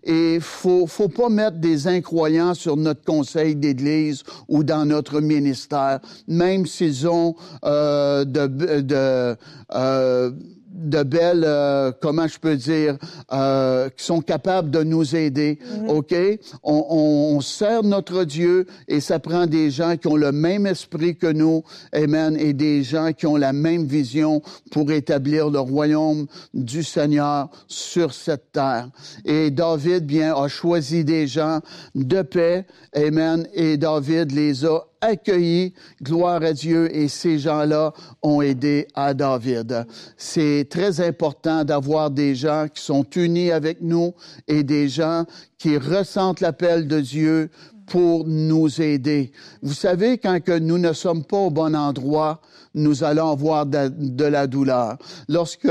Et 0.03 0.39
faut, 0.41 0.87
faut 0.87 1.07
pas 1.07 1.29
mettre 1.29 1.57
des 1.57 1.87
incroyants 1.87 2.55
sur 2.55 2.77
notre 2.77 3.03
conseil 3.03 3.55
d'église 3.55 4.23
ou 4.47 4.63
dans 4.63 4.85
notre 4.87 5.21
ministère, 5.21 5.99
même 6.27 6.65
s'ils 6.65 7.07
ont 7.07 7.35
euh, 7.63 8.25
de, 8.25 8.47
de 8.81 9.35
euh, 9.71 10.31
de 10.75 11.03
belles, 11.03 11.43
euh, 11.45 11.91
comment 12.01 12.27
je 12.27 12.37
peux 12.37 12.57
dire, 12.57 12.97
euh, 13.31 13.89
qui 13.89 14.03
sont 14.03 14.21
capables 14.21 14.69
de 14.69 14.83
nous 14.83 15.15
aider. 15.15 15.57
Mhm. 15.81 15.89
OK? 15.89 16.15
On, 16.63 16.85
on, 16.89 17.41
sert 17.41 17.83
notre 17.83 18.23
Dieu 18.23 18.65
et 18.87 18.99
ça 18.99 19.19
prend 19.19 19.45
des 19.45 19.71
gens 19.71 19.95
qui 19.97 20.07
ont 20.07 20.15
le 20.15 20.31
même 20.31 20.67
esprit 20.67 21.15
que 21.15 21.27
nous. 21.27 21.63
Amen. 21.93 22.35
Et 22.37 22.53
des 22.53 22.83
gens 22.83 23.13
qui 23.13 23.25
ont 23.25 23.37
la 23.37 23.53
même 23.53 23.85
vision 23.85 24.41
pour 24.71 24.91
établir 24.91 25.49
le 25.49 25.59
royaume 25.59 26.27
du 26.53 26.83
Seigneur 26.83 27.49
sur 27.67 28.13
cette 28.13 28.51
terre. 28.51 28.89
Et 29.23 29.51
David, 29.51 30.05
bien, 30.05 30.35
a 30.35 30.47
choisi 30.47 31.05
des 31.05 31.27
gens 31.27 31.61
de 31.93 32.21
paix. 32.21 32.65
Amen. 32.93 33.47
Et 33.53 33.77
David 33.77 34.31
les 34.31 34.65
a 34.65 34.79
accueillis. 35.01 35.73
Gloire 36.01 36.43
à 36.43 36.53
Dieu. 36.53 36.95
Et 36.95 37.07
ces 37.07 37.39
gens-là 37.39 37.93
ont 38.21 38.41
aidé 38.41 38.87
à 38.95 39.13
David. 39.13 39.85
C'est 40.17 40.67
très 40.69 41.01
important 41.01 41.63
d'avoir 41.63 42.11
des 42.11 42.35
gens 42.35 42.67
qui 42.73 42.81
sont 42.81 43.05
unis 43.15 43.51
avec 43.51 43.81
nous 43.81 44.13
et 44.47 44.63
des 44.63 44.89
gens 44.89 45.25
qui 45.57 45.77
ressentent 45.77 46.41
l'appel 46.41 46.87
de 46.87 46.99
Dieu 46.99 47.49
pour 47.85 48.25
nous 48.25 48.81
aider. 48.81 49.31
Vous 49.61 49.73
savez, 49.73 50.17
quand 50.17 50.43
que 50.43 50.57
nous 50.57 50.77
ne 50.77 50.93
sommes 50.93 51.23
pas 51.23 51.37
au 51.37 51.49
bon 51.49 51.75
endroit, 51.75 52.41
nous 52.75 53.03
allons 53.03 53.31
avoir 53.31 53.65
de, 53.65 54.25
la 54.25 54.47
douleur. 54.47 54.97
Lorsque 55.27 55.67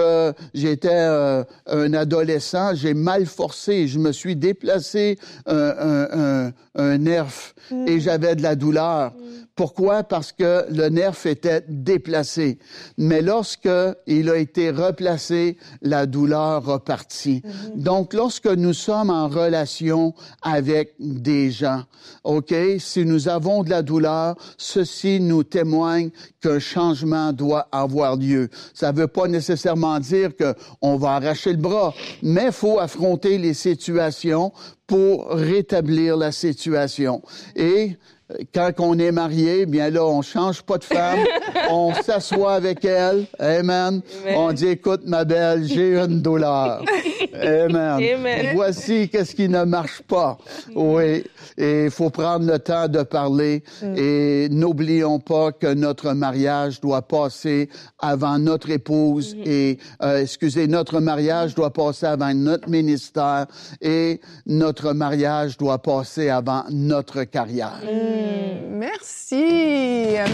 j'étais 0.54 0.88
euh, 0.90 1.44
un 1.66 1.92
adolescent, 1.94 2.74
j'ai 2.74 2.94
mal 2.94 3.26
forcé, 3.26 3.86
je 3.86 3.98
me 3.98 4.10
suis 4.10 4.34
déplacé 4.34 5.18
un, 5.46 6.52
un, 6.74 6.98
nerf 6.98 7.54
mm. 7.70 7.88
et 7.88 8.00
j'avais 8.00 8.34
de 8.34 8.42
la 8.42 8.56
douleur. 8.56 9.12
Mm. 9.12 9.44
Pourquoi? 9.54 10.02
Parce 10.02 10.32
que 10.32 10.64
le 10.68 10.88
nerf 10.88 11.26
était 11.26 11.64
déplacé. 11.68 12.58
Mais 12.98 13.22
lorsque 13.22 13.68
il 14.06 14.28
a 14.28 14.36
été 14.36 14.70
replacé, 14.70 15.58
la 15.80 16.06
douleur 16.06 16.64
repartit. 16.64 17.42
Mm-hmm. 17.44 17.82
Donc, 17.82 18.14
lorsque 18.14 18.48
nous 18.48 18.72
sommes 18.72 19.10
en 19.10 19.28
relation 19.28 20.12
avec 20.42 20.94
des 20.98 21.52
gens, 21.52 21.84
OK, 22.24 22.52
si 22.78 23.04
nous 23.04 23.28
avons 23.28 23.62
de 23.62 23.70
la 23.70 23.82
douleur, 23.82 24.36
ceci 24.56 25.20
nous 25.20 25.44
témoigne 25.44 26.10
qu'un 26.40 26.58
changement 26.58 26.93
doit 27.32 27.68
avoir 27.72 28.16
lieu. 28.16 28.48
Ça 28.72 28.92
ne 28.92 28.98
veut 28.98 29.08
pas 29.08 29.28
nécessairement 29.28 29.98
dire 29.98 30.30
qu'on 30.36 30.96
va 30.96 31.16
arracher 31.16 31.52
le 31.52 31.58
bras, 31.58 31.94
mais 32.22 32.46
il 32.46 32.52
faut 32.52 32.78
affronter 32.78 33.38
les 33.38 33.54
situations 33.54 34.52
pour 34.86 35.28
rétablir 35.30 36.16
la 36.16 36.32
situation. 36.32 37.22
Et 37.56 37.96
quand 38.54 38.72
on 38.78 38.98
est 38.98 39.12
marié, 39.12 39.66
bien 39.66 39.90
là, 39.90 40.04
on 40.04 40.22
change 40.22 40.62
pas 40.62 40.78
de 40.78 40.84
femme, 40.84 41.20
on 41.70 41.92
s'assoit 41.94 42.54
avec 42.54 42.84
elle, 42.84 43.26
amen. 43.38 44.00
On 44.34 44.52
dit, 44.52 44.68
écoute, 44.68 45.02
ma 45.06 45.24
belle, 45.24 45.64
j'ai 45.64 45.96
une 45.96 46.20
douleur, 46.20 46.82
amen. 47.34 48.00
Voici 48.54 49.08
qu'est-ce 49.08 49.34
qui 49.34 49.48
ne 49.48 49.64
marche 49.64 50.02
pas. 50.02 50.38
Oui, 50.74 51.24
et 51.56 51.84
il 51.84 51.90
faut 51.90 52.10
prendre 52.10 52.46
le 52.46 52.58
temps 52.58 52.88
de 52.88 53.02
parler. 53.02 53.62
Mm. 53.82 53.94
Et 53.96 54.48
n'oublions 54.50 55.18
pas 55.18 55.52
que 55.52 55.72
notre 55.72 56.12
mariage 56.12 56.80
doit 56.80 57.02
passer 57.02 57.68
avant 57.98 58.38
notre 58.38 58.70
épouse 58.70 59.34
mm-hmm. 59.34 59.48
et, 59.48 59.78
euh, 60.02 60.22
excusez, 60.22 60.66
notre 60.66 61.00
mariage 61.00 61.54
doit 61.54 61.72
passer 61.72 62.06
avant 62.06 62.34
notre 62.34 62.68
ministère 62.68 63.46
et 63.80 64.20
notre 64.46 64.92
mariage 64.92 65.56
doit 65.56 65.78
passer 65.78 66.28
avant 66.28 66.64
notre 66.70 67.24
carrière. 67.24 67.80
Mm. 67.82 68.23
Mm. 68.24 68.78
Merci. 68.78 69.44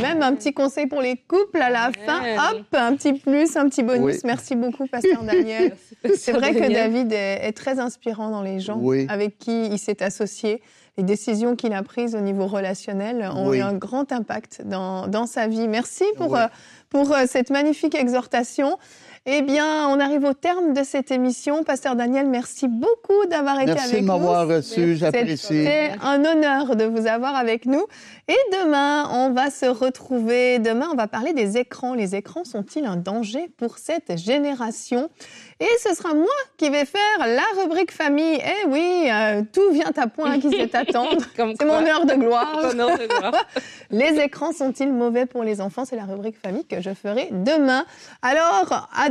Même 0.03 0.22
un 0.22 0.35
petit 0.35 0.53
conseil 0.53 0.87
pour 0.87 1.00
les 1.00 1.16
couples 1.16 1.61
à 1.61 1.70
la 1.70 1.90
fin. 1.92 2.20
Hop, 2.50 2.66
un 2.72 2.94
petit 2.96 3.14
plus, 3.14 3.57
un 3.57 3.68
petit 3.68 3.83
bonus. 3.83 4.24
Merci 4.24 4.57
beaucoup, 4.57 4.87
Pasteur 4.87 5.22
Daniel. 5.22 5.76
C'est 6.16 6.33
vrai 6.33 6.55
que 6.55 6.72
David 6.72 7.12
est, 7.12 7.53
très 7.53 7.79
inspirant 7.79 8.31
dans 8.31 8.42
les 8.42 8.61
gens 8.61 8.81
avec 9.09 9.38
qui 9.38 9.66
il 9.66 9.79
s'est 9.79 10.03
associé. 10.03 10.62
Les 10.96 11.05
décisions 11.05 11.57
qu'il 11.57 11.72
a 11.72 11.83
prises 11.83 12.14
au 12.14 12.20
niveau 12.20 12.46
relationnel 12.46 13.31
ont 13.35 13.55
eu 13.55 13.61
un 13.61 13.72
grand 13.72 14.12
impact 14.12 14.62
dans, 14.66 15.07
dans 15.07 15.26
sa 15.26 15.46
vie. 15.46 15.68
Merci 15.68 16.05
pour, 16.16 16.37
euh, 16.37 16.46
pour 16.90 17.12
euh, 17.12 17.24
cette 17.26 17.50
magnifique 17.50 17.94
exhortation. 17.94 18.76
Eh 19.26 19.42
bien, 19.42 19.87
on 19.88 20.00
arrive 20.00 20.24
au 20.24 20.33
terme 20.33 20.72
de 20.72 20.83
cette 20.83 21.11
émission. 21.11 21.62
Pasteur 21.62 21.94
Daniel, 21.94 22.26
merci 22.26 22.68
beaucoup 22.68 23.26
d'avoir 23.28 23.61
été 23.61 23.72
avec 23.72 23.83
nous. 23.83 23.90
Merci 23.90 24.00
de 24.00 24.06
m'avoir 24.06 24.48
reçu, 24.48 24.96
j'apprécie. 24.96 25.37
C'était 25.37 25.90
un 26.00 26.24
honneur 26.24 26.74
de 26.74 26.85
vous 26.85 27.06
avoir 27.06 27.37
avec 27.37 27.66
nous. 27.66 27.85
Et 28.28 28.38
demain, 28.50 29.11
on 29.12 29.30
va 29.30 29.50
se 29.50 29.66
retrouver. 29.66 30.59
Demain, 30.59 30.88
on 30.90 30.96
va 30.96 31.06
parler 31.06 31.35
des 31.35 31.59
écrans. 31.59 31.92
Les 31.92 32.14
écrans 32.14 32.44
sont-ils 32.44 32.87
un 32.87 32.96
danger 32.96 33.50
pour 33.59 33.76
cette 33.76 34.16
génération? 34.16 35.11
Et 35.61 35.68
ce 35.87 35.94
sera 35.94 36.14
moi 36.14 36.26
qui 36.56 36.70
vais 36.70 36.87
faire 36.87 37.18
la 37.18 37.62
rubrique 37.62 37.92
famille. 37.92 38.40
Eh 38.42 38.68
oui, 38.68 39.09
euh, 39.12 39.42
tout 39.52 39.70
vient 39.72 39.92
à 39.94 40.06
point 40.06 40.40
qui 40.40 40.48
sait 40.48 40.74
attendre. 40.74 41.18
C'est 41.37 41.64
mon 41.66 41.87
heure 41.87 42.06
de 42.06 42.14
gloire. 42.14 42.72
les 43.90 44.18
écrans 44.20 44.52
sont-ils 44.52 44.90
mauvais 44.90 45.26
pour 45.26 45.44
les 45.44 45.61
enfants? 45.61 45.85
C'est 45.85 45.96
la 45.96 46.04
rubrique 46.04 46.40
famille 46.40 46.64
que 46.64 46.80
je 46.80 46.94
ferai 46.94 47.28
demain. 47.30 47.85
Alors, 48.22 48.88
à 48.96 49.11